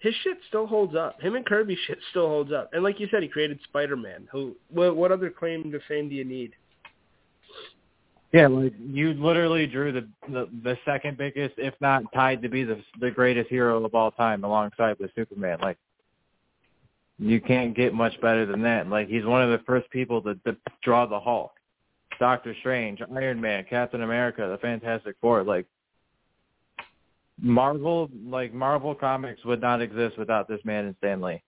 [0.00, 1.20] his shit still holds up.
[1.22, 2.70] Him and Kirby shit still holds up.
[2.72, 4.28] And like you said, he created Spider-Man.
[4.32, 4.56] Who?
[4.68, 6.52] What, what other claim to fame do you need?
[8.32, 12.64] Yeah, like you literally drew the, the the second biggest, if not tied to be
[12.64, 15.58] the the greatest hero of all time, alongside with Superman.
[15.60, 15.76] Like
[17.18, 18.88] you can't get much better than that.
[18.88, 21.52] Like he's one of the first people to, to draw the Hulk,
[22.18, 25.44] Doctor Strange, Iron Man, Captain America, the Fantastic Four.
[25.44, 25.66] Like
[27.38, 31.42] Marvel, like Marvel comics would not exist without this man and Stan Lee.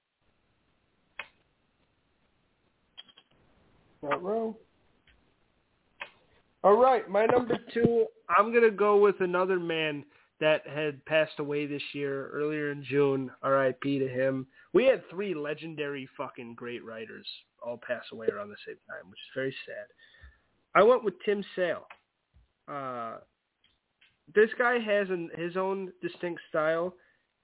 [4.03, 4.55] Wrong.
[6.65, 10.03] All right, my number two, I'm to go with another man
[10.41, 13.31] that had passed away this year, earlier in June.
[13.43, 13.99] R.I.P.
[13.99, 14.47] to him.
[14.73, 17.27] We had three legendary fucking great writers
[17.63, 19.85] all pass away around the same time, which is very sad.
[20.75, 21.87] I went with Tim Sale.
[22.67, 23.19] Uh,
[24.35, 26.95] this guy has an, his own distinct style,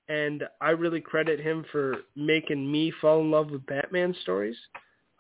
[0.08, 4.56] and I really credit him for making me fall in love with Batman stories.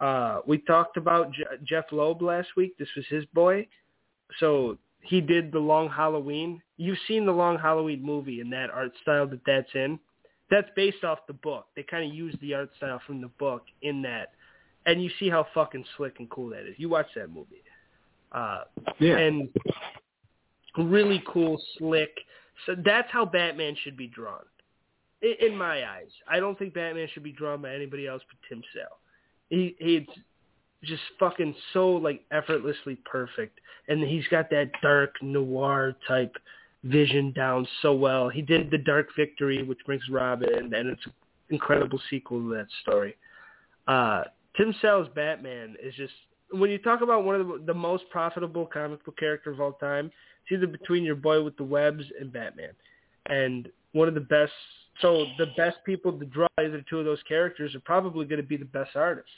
[0.00, 2.78] Uh, we talked about Je- Jeph Loeb last week.
[2.78, 3.66] This was his boy.
[4.38, 6.62] So he did the Long Halloween.
[6.76, 9.98] You've seen the Long Halloween movie and that art style that that's in.
[10.50, 11.66] That's based off the book.
[11.76, 14.32] They kind of used the art style from the book in that,
[14.84, 16.74] and you see how fucking slick and cool that is.
[16.76, 17.62] You watch that movie,
[18.32, 18.64] uh,
[18.98, 19.48] and
[20.76, 22.10] really cool, slick.
[22.66, 24.42] So that's how Batman should be drawn,
[25.22, 26.10] in, in my eyes.
[26.28, 28.98] I don't think Batman should be drawn by anybody else but Tim Sale.
[29.50, 30.06] He he's
[30.84, 36.34] just fucking so like effortlessly perfect, and he's got that dark noir type
[36.84, 38.28] vision down so well.
[38.28, 41.12] He did the Dark Victory, which brings Robin, and it's an
[41.50, 43.16] incredible sequel to that story.
[43.86, 44.22] Uh,
[44.56, 46.12] Tim Sale's Batman is just
[46.52, 49.72] when you talk about one of the, the most profitable comic book character of all
[49.74, 52.72] time, it's either between your boy with the webs and Batman,
[53.26, 54.52] and one of the best.
[55.00, 58.46] So the best people to draw either two of those characters are probably going to
[58.46, 59.30] be the best artists.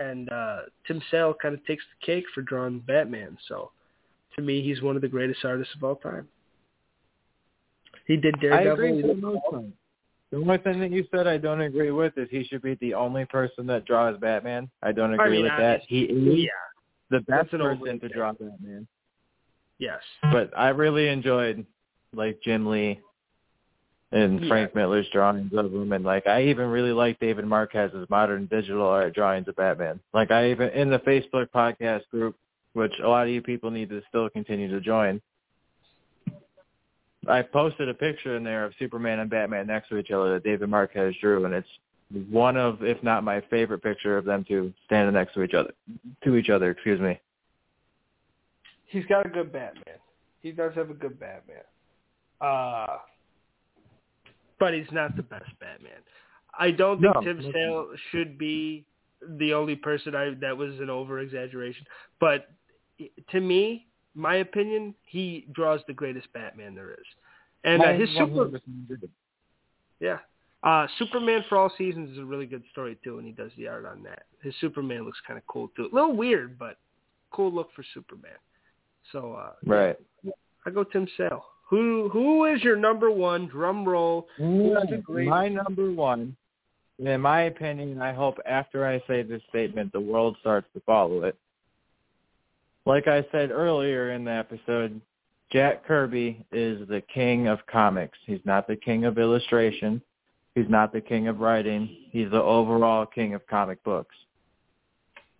[0.00, 3.36] And uh, Tim Sale kind of takes the cake for drawing Batman.
[3.46, 3.70] So
[4.34, 6.26] to me, he's one of the greatest artists of all time.
[8.06, 8.72] He did I Daredevil.
[8.72, 9.64] agree he for the did- most part.
[10.30, 12.94] The only thing that you said I don't agree with is he should be the
[12.94, 14.70] only person that draws Batman.
[14.80, 15.82] I don't agree mean, with that.
[15.88, 16.50] He is Yeah.
[17.10, 18.86] the best person to draw Batman.
[19.78, 20.00] Yes.
[20.22, 21.66] But I really enjoyed
[22.14, 23.00] like Jim Lee
[24.12, 24.48] and Yeah.
[24.48, 28.86] Frank Miller's drawings of him, and like I even really like David Marquez's modern digital
[28.86, 30.00] art drawings of Batman.
[30.12, 32.36] Like I even in the Facebook podcast group,
[32.72, 35.20] which a lot of you people need to still continue to join.
[37.28, 40.44] I posted a picture in there of Superman and Batman next to each other that
[40.44, 41.68] David Marquez drew, and it's
[42.30, 45.72] one of, if not my favorite picture of them two standing next to each other.
[46.24, 47.20] To each other, excuse me.
[48.86, 49.98] He's got a good Batman.
[50.42, 51.62] He does have a good Batman.
[52.40, 52.96] Uh,
[54.60, 55.98] but he's not the best Batman.
[56.56, 57.52] I don't think No, Tim no.
[57.52, 58.84] Sale should be
[59.38, 61.84] the only person I that was an over exaggeration.
[62.20, 62.48] But
[63.30, 67.06] to me, my opinion, he draws the greatest Batman there is.
[67.64, 68.50] And uh, his super
[69.98, 70.18] yeah.
[70.62, 73.66] Uh, Superman for All Seasons is a really good story too, and he does the
[73.66, 74.24] art on that.
[74.42, 75.88] His Superman looks kind of cool too.
[75.90, 76.76] A little weird, but
[77.30, 78.32] cool look for Superman.
[79.12, 79.96] So uh, Right.
[80.66, 81.44] I go Tim Sale.
[81.70, 83.46] Who who is your number one?
[83.46, 84.28] Drum roll.
[84.36, 86.36] Who has a great- My number one
[87.00, 91.22] in my opinion, I hope after I say this statement, the world starts to follow
[91.24, 91.34] it.
[92.84, 95.00] Like I said earlier in the episode,
[95.50, 98.18] Jack Kirby is the king of comics.
[98.26, 100.02] He's not the king of illustration.
[100.54, 101.88] He's not the king of writing.
[102.10, 104.14] He's the overall king of comic books.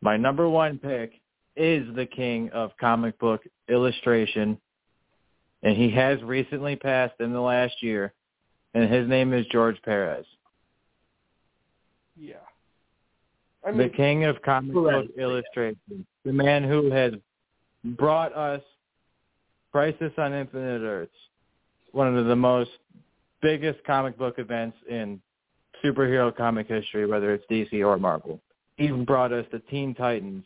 [0.00, 1.20] My number one pick
[1.56, 4.58] is the king of comic book illustration,
[5.62, 8.12] and he has recently passed in the last year,
[8.74, 10.24] and his name is George Perez.
[12.16, 12.34] Yeah.
[13.66, 17.12] I the king of comic book illustration, the man who has
[17.84, 18.62] brought us
[19.72, 21.12] Crisis on Infinite Earths,
[21.92, 22.70] one of the most
[23.42, 25.20] biggest comic book events in
[25.84, 28.40] superhero comic history, whether it's DC or Marvel.
[28.76, 30.44] He brought us the Teen Titans.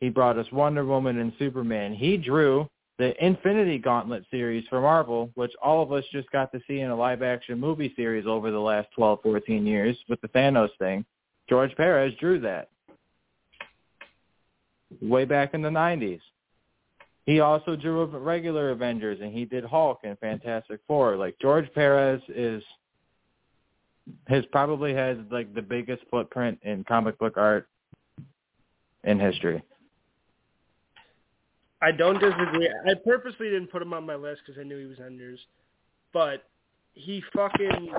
[0.00, 1.94] He brought us Wonder Woman and Superman.
[1.94, 2.68] He drew
[3.02, 6.90] the Infinity Gauntlet series for Marvel, which all of us just got to see in
[6.90, 11.04] a live-action movie series over the last 12, 14 years with the Thanos thing.
[11.48, 12.68] George Perez drew that
[15.00, 16.20] way back in the 90s.
[17.26, 21.16] He also drew regular Avengers, and he did Hulk and Fantastic Four.
[21.16, 22.62] Like George Perez is
[24.28, 27.66] has probably has like the biggest footprint in comic book art
[29.02, 29.60] in history.
[31.82, 32.70] I don't disagree.
[32.86, 35.40] I purposely didn't put him on my list because I knew he was on yours,
[36.12, 36.44] but
[36.94, 37.92] he fucking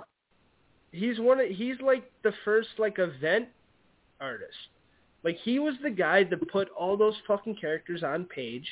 [0.92, 3.48] he's one of he's like the first like event
[4.22, 4.56] artist.
[5.24, 8.68] Like he was the guy that put all those fucking characters on page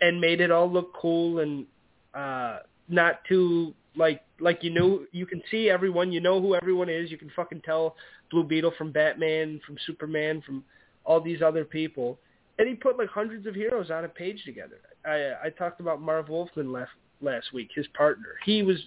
[0.00, 1.66] and made it all look cool and
[2.14, 2.58] uh
[2.88, 7.10] not too like like you know you can see everyone, you know who everyone is,
[7.10, 7.96] you can fucking tell
[8.30, 10.64] Blue Beetle from Batman, from Superman, from
[11.04, 12.18] all these other people.
[12.58, 14.78] And he put like hundreds of heroes on a page together.
[15.04, 16.90] I I talked about Marv Wolfman last
[17.20, 18.34] last week, his partner.
[18.44, 18.78] He was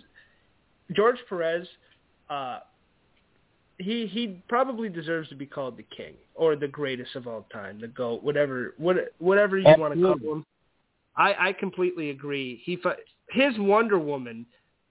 [0.96, 1.68] George Perez
[2.30, 2.60] uh
[3.80, 7.80] he he probably deserves to be called the king or the greatest of all time,
[7.80, 10.46] the goat, whatever what whatever you want to call him.
[11.16, 12.62] I I completely agree.
[12.64, 12.78] He
[13.30, 14.46] his Wonder Woman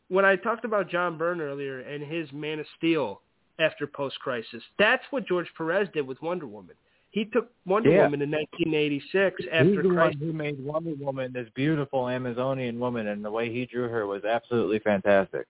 [0.09, 3.23] when I talked about John Byrne earlier and his Man of Steel
[3.59, 6.77] after post crisis, that's what George Perez did with Wonder Woman.
[7.17, 8.03] He took Wonder Yeah.
[8.03, 13.31] Woman in 1986 after one who made Wonder Woman this beautiful Amazonian woman, and the
[13.31, 15.47] way he drew her was absolutely fantastic.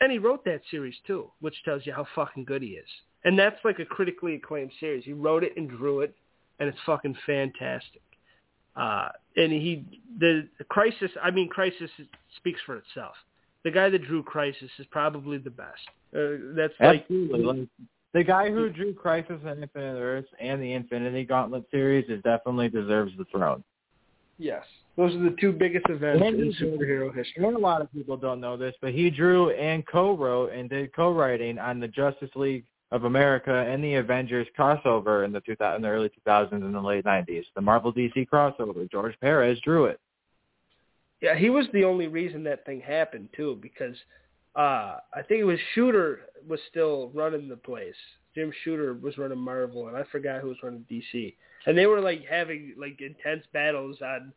[0.00, 2.88] And he wrote that series too, which tells you how fucking good he is.
[3.24, 5.04] And that's like a critically acclaimed series.
[5.04, 6.16] He wrote it and drew it,
[6.58, 8.00] and it's fucking fantastic.
[8.74, 9.84] Uh, and he,
[10.18, 11.90] the, the Crisis, I mean, Crisis
[12.36, 13.14] speaks for itself.
[13.62, 15.86] The guy that drew Crisis is probably the best.
[16.16, 17.42] Uh, that's like, Absolutely.
[17.42, 17.68] Like,
[18.14, 22.68] the guy who drew Crisis on Infinite Earths and the Infinity Gauntlet series is definitely
[22.68, 23.62] deserves the throne.
[24.38, 24.64] yes,
[24.96, 27.44] those are the two biggest events in superhero history.
[27.44, 30.94] And a lot of people don't know this, but he drew and co-wrote and did
[30.94, 35.82] co-writing on the Justice League of America and the Avengers crossover in the 2000, in
[35.82, 37.44] the early 2000s and the late 90s.
[37.56, 38.88] The Marvel DC crossover.
[38.88, 39.98] George Perez drew it.
[41.20, 43.96] Yeah, he was the only reason that thing happened too, because
[44.56, 47.94] uh I think it was Shooter was still running the place.
[48.34, 51.34] Jim Shooter was running Marvel, and I forgot who was running DC.
[51.66, 54.32] And they were like having like intense battles on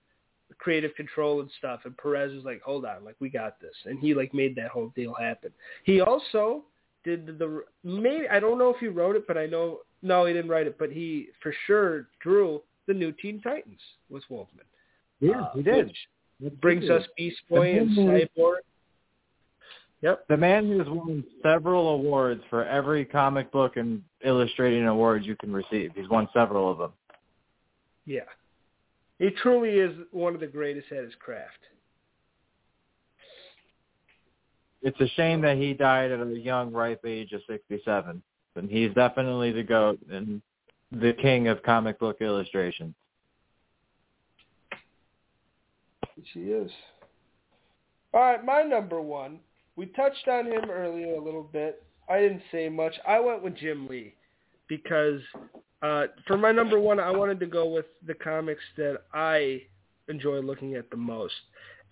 [0.60, 1.81] creative control and stuff.
[1.84, 4.69] And Perez was like, "Hold on, like we got this," and he like made that
[4.69, 5.52] whole deal happen.
[5.84, 6.64] He also
[7.03, 10.34] did the maybe I don't know if he wrote it, but I know no, he
[10.34, 14.65] didn't write it, but he for sure drew the new Teen Titans with Wolfman.
[15.19, 15.94] Yeah, uh, he did.
[16.39, 17.89] Which brings us Beast Boy and.
[17.98, 18.57] Cyborg.
[20.02, 20.28] Yep.
[20.28, 25.36] The man who has won several awards for every comic book and illustrating award you
[25.36, 25.91] can receive.
[25.95, 26.91] He's won several of them.
[28.06, 28.22] Yeah.
[29.18, 31.57] He truly is one of the greatest at his craft.
[34.84, 38.22] It's a shame that he died at a young, ripe age of 67.
[38.56, 40.41] And he's definitely the GOAT and
[40.91, 42.94] the king of comic book illustration.
[46.34, 46.72] He is.
[48.14, 49.40] All right, my number one.
[49.78, 51.84] We touched on him earlier a little bit.
[52.10, 52.95] I didn't say much.
[53.08, 54.16] I went with Jim Lee
[54.68, 55.22] because
[55.82, 59.62] uh, for my number one, I wanted to go with the comics that I
[60.10, 61.36] enjoy looking at the most,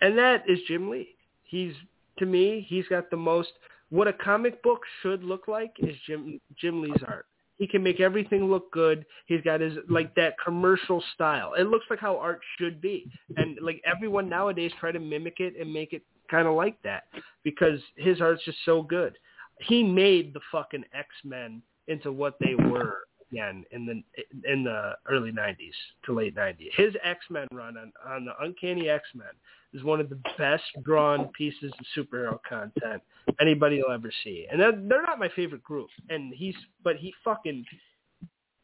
[0.02, 1.16] and that is Jim Lee.
[1.44, 1.74] He's
[2.18, 3.49] to me, he's got the most.
[3.90, 7.28] What a comic book should look like is Jim Jim Lee's art.
[7.57, 9.06] He can make everything look good.
[9.28, 11.53] He's got his like that commercial style.
[11.53, 13.10] It looks like how art should be.
[13.38, 17.03] And like everyone nowadays try to mimic it and make it kind of like that
[17.43, 19.18] because his art's just so good.
[19.61, 22.99] He made the fucking X-Men into what they were
[23.31, 25.72] again in the in the early '90s
[26.06, 26.69] to late '90s.
[26.76, 29.27] His X Men run on on the Uncanny X Men
[29.73, 33.02] is one of the best drawn pieces of superhero content
[33.41, 34.47] anybody will ever see.
[34.49, 35.89] And they're, they're not my favorite group.
[36.10, 37.65] And he's but he fucking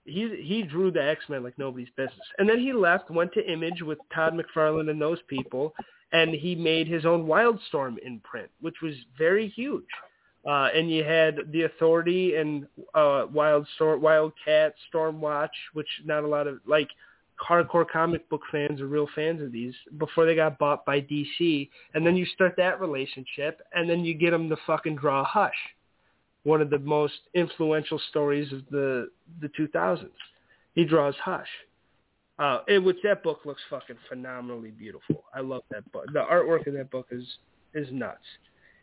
[0.05, 2.19] he he drew the X Men like nobody's business.
[2.37, 5.73] And then he left, went to Image with Todd McFarlane and those people,
[6.11, 9.85] and he made his own Wildstorm imprint, which was very huge.
[10.45, 12.65] Uh, and you had the Authority and
[12.95, 16.89] uh, Wildstorm, Wildcat, Stormwatch, which not a lot of like
[17.47, 21.69] hardcore comic book fans are real fans of these before they got bought by DC.
[21.93, 25.53] And then you start that relationship, and then you get them to fucking draw Hush,
[26.43, 29.09] one of the most influential stories of the
[29.41, 30.09] the 2000s.
[30.73, 31.47] He draws Hush.
[32.41, 35.25] Uh, in which that book looks fucking phenomenally beautiful.
[35.31, 36.05] I love that book.
[36.11, 37.23] The artwork in that book is
[37.75, 38.17] is nuts.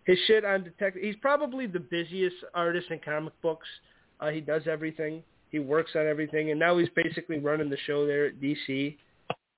[0.05, 1.03] His shit on Detective.
[1.03, 3.67] He's probably the busiest artist in comic books.
[4.21, 5.25] Uh, he does everything.
[5.51, 8.97] He works on everything, and now he's basically running the show there at DC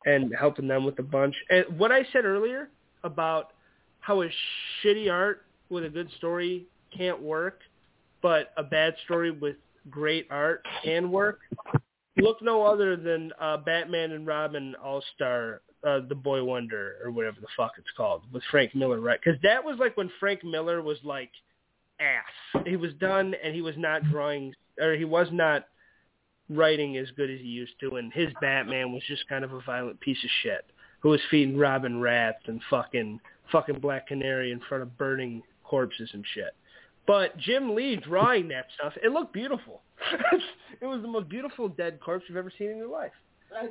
[0.07, 1.35] and helping them with a bunch.
[1.51, 2.71] And what I said earlier
[3.05, 3.53] about
[3.99, 4.31] how a
[4.83, 6.67] shitty art with a good story
[6.97, 7.61] can't work,
[8.23, 9.57] but a bad story with
[9.91, 11.41] great art can work.
[12.17, 17.11] Look no other than uh, Batman and Robin All Star, uh, the Boy Wonder, or
[17.11, 19.21] whatever the fuck it's called, with Frank Miller, right?
[19.23, 21.31] Because that was like when Frank Miller was like
[22.01, 22.65] ass.
[22.67, 25.67] He was done, and he was not drawing, or he was not
[26.49, 29.61] writing as good as he used to, and his Batman was just kind of a
[29.63, 30.67] violent piece of shit
[31.01, 33.21] who was feeding Robin rats and fucking
[33.51, 36.55] fucking Black Canary in front of burning corpses and shit.
[37.07, 39.83] But Jim Lee drawing that stuff, it looked beautiful.
[40.81, 43.13] It was the most beautiful dead corpse you've ever seen in your life.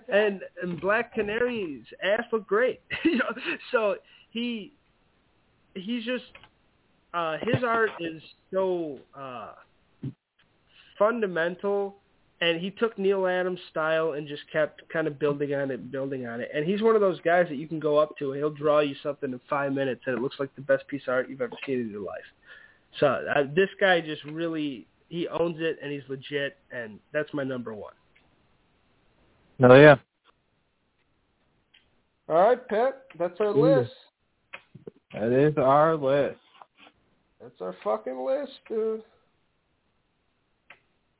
[0.09, 2.81] And and Black Canary's ass looked great.
[3.03, 3.33] you know,
[3.71, 3.95] so
[4.29, 4.73] he
[5.73, 6.25] he's just
[7.13, 8.21] uh his art is
[8.53, 9.53] so uh
[10.97, 11.95] fundamental
[12.41, 16.25] and he took Neal Adams' style and just kept kind of building on it, building
[16.25, 16.49] on it.
[16.53, 18.79] And he's one of those guys that you can go up to and he'll draw
[18.79, 21.41] you something in five minutes, and it looks like the best piece of art you've
[21.41, 22.23] ever seen in your life.
[22.99, 27.43] So uh, this guy just really he owns it, and he's legit, and that's my
[27.43, 27.93] number one.
[29.61, 29.95] Oh yeah.
[32.29, 33.03] All right, Pet.
[33.17, 33.79] That's our Ooh.
[33.79, 33.91] list.
[35.13, 36.37] That is our list.
[37.41, 39.01] That's our fucking list, dude.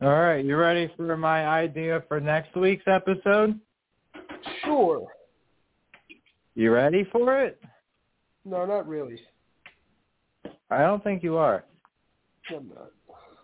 [0.02, 3.60] All right, you ready for my idea for next week's episode?
[4.64, 5.08] Sure.
[6.56, 7.60] You ready for it?
[8.46, 9.20] No, not really.
[10.72, 11.66] I don't think you are.
[12.50, 12.92] I'm not.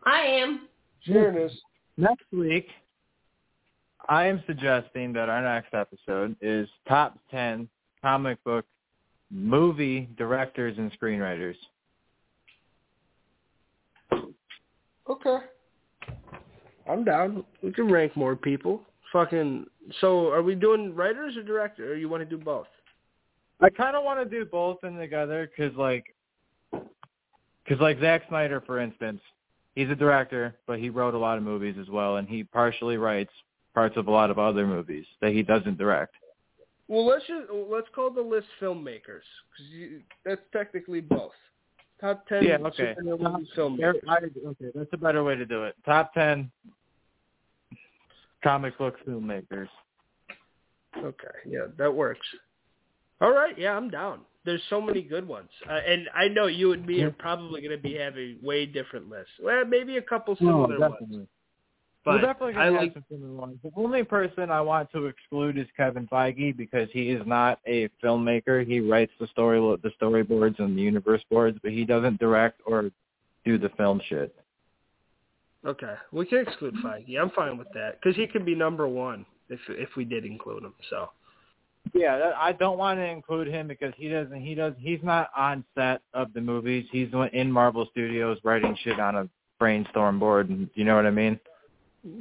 [0.06, 0.68] I am.
[1.02, 1.52] Sharon is.
[1.98, 2.68] Next week,
[4.10, 7.68] I am suggesting that our next episode is top 10
[8.02, 8.65] comic book
[9.32, 11.56] movie directors and screenwriters.
[15.10, 15.38] Okay.
[16.90, 17.44] I'm down.
[17.64, 18.82] We can rank more people.
[19.11, 19.65] Fucking.
[20.02, 22.68] So, are we doing writers or director, or you want to do both?
[23.61, 26.06] I kind of want to do both in together because, like,
[26.72, 29.22] because like Zack Snyder, for instance,
[29.76, 32.98] he's a director, but he wrote a lot of movies as well, and he partially
[32.98, 33.32] writes
[33.74, 36.16] parts of a lot of other movies that he doesn't direct.
[36.88, 39.26] Well, let's just let's call the list filmmakers
[39.58, 41.32] because that's technically both.
[42.00, 42.96] Top ten Yeah, okay.
[43.22, 44.02] Top- filmmakers.
[44.08, 45.76] I- okay, that's a better way to do it.
[45.86, 46.52] Top ten
[48.44, 49.70] comic book filmmakers.
[50.98, 52.26] Okay, yeah, that works.
[53.20, 54.22] All right, yeah, I'm down.
[54.46, 57.76] There's so many good ones, uh, and I know you and me are probably going
[57.76, 59.32] to be having way different lists.
[59.42, 61.28] Well, maybe a couple No, similar ones, definitely.
[62.06, 62.82] but We're definitely gonna like.
[62.82, 63.58] have some similar ones.
[63.64, 67.90] The only person I want to exclude is Kevin Feige because he is not a
[68.04, 68.66] filmmaker.
[68.66, 72.92] He writes the story, the storyboards and the universe boards, but he doesn't direct or
[73.46, 74.36] do the film shit.
[75.66, 77.20] Okay, we can exclude Feige.
[77.20, 80.64] I'm fine with that because he could be number one if if we did include
[80.64, 80.74] him.
[80.92, 81.10] So
[81.94, 84.41] Yeah, I don't want to include him because he doesn't.
[84.41, 84.74] He does.
[84.80, 86.86] He's not on set of the movies.
[86.91, 89.30] He's in Marvel Studios writing shit on a
[89.60, 90.49] brainstorm board.
[90.49, 91.40] And you know what I mean?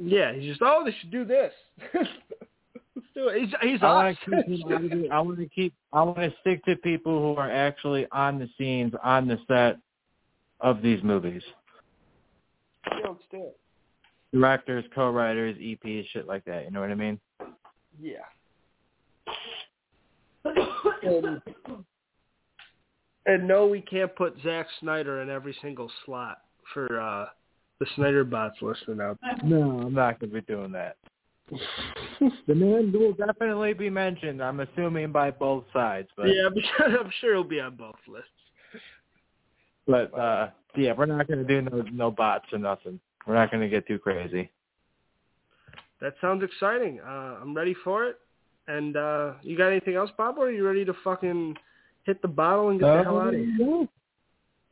[0.02, 1.52] yeah, he's just oh they should do this.
[1.94, 3.40] Let's do it.
[3.40, 4.62] He's he's I want to keep.
[4.62, 5.10] him out of it.
[5.10, 5.74] I want to keep.
[5.92, 9.78] I want to stick to people who are actually on the scenes, on the set
[10.60, 11.42] of these movies.
[12.90, 13.58] Yeah, let's do it.
[14.32, 16.64] Directors, co-writers, EPs, shit like that.
[16.64, 17.20] You know what I mean?
[18.00, 18.18] Yeah.
[21.04, 21.42] And,
[23.26, 26.38] and no, we can't put Zack Snyder in every single slot
[26.72, 27.26] for uh
[27.80, 29.18] the Snyder bots listening out.
[29.42, 30.96] No, I'm not going to be doing that.
[32.46, 34.42] The man will definitely be mentioned.
[34.42, 36.48] I'm assuming by both sides, but yeah,
[36.78, 38.30] I'm sure he'll be on both lists.
[39.86, 42.98] but uh yeah, we're not going to do no no bots or nothing.
[43.26, 44.50] We're not going to get too crazy.
[46.00, 47.00] that sounds exciting.
[47.00, 48.18] Uh, I'm ready for it.
[48.66, 50.38] And uh, you got anything else, Bob?
[50.38, 51.56] Or are you ready to fucking
[52.04, 53.88] hit the bottle and get the hell out of here?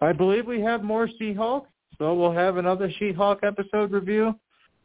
[0.00, 1.66] I believe we have more She-Hulk,
[1.98, 4.34] so we'll have another She-Hulk episode review.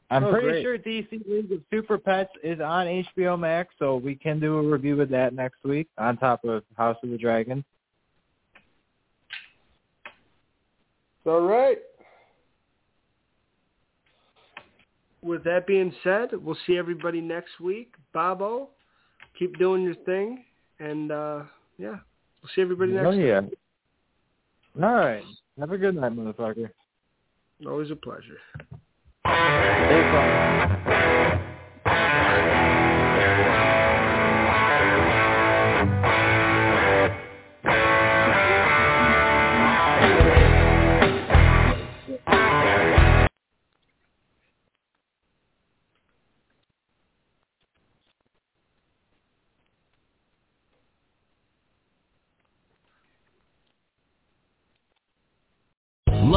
[0.09, 0.63] I'm Oh, pretty great.
[0.63, 4.61] sure DC League of Super Pets is on HBO Max, so we can do a
[4.61, 7.63] review of that next week on top of House of the Dragon.
[11.25, 11.79] All right.
[15.21, 17.93] With that being said, we'll see everybody next week.
[18.15, 18.67] Bobbo,
[19.37, 20.43] keep doing your thing,
[20.79, 21.43] and uh,
[21.77, 21.97] yeah,
[22.41, 23.13] we'll see everybody next time.
[23.13, 23.27] Oh week.
[24.79, 24.85] yeah.
[24.85, 25.23] All right.
[25.59, 26.69] Have a good night, motherfucker.
[27.65, 28.37] Always a pleasure.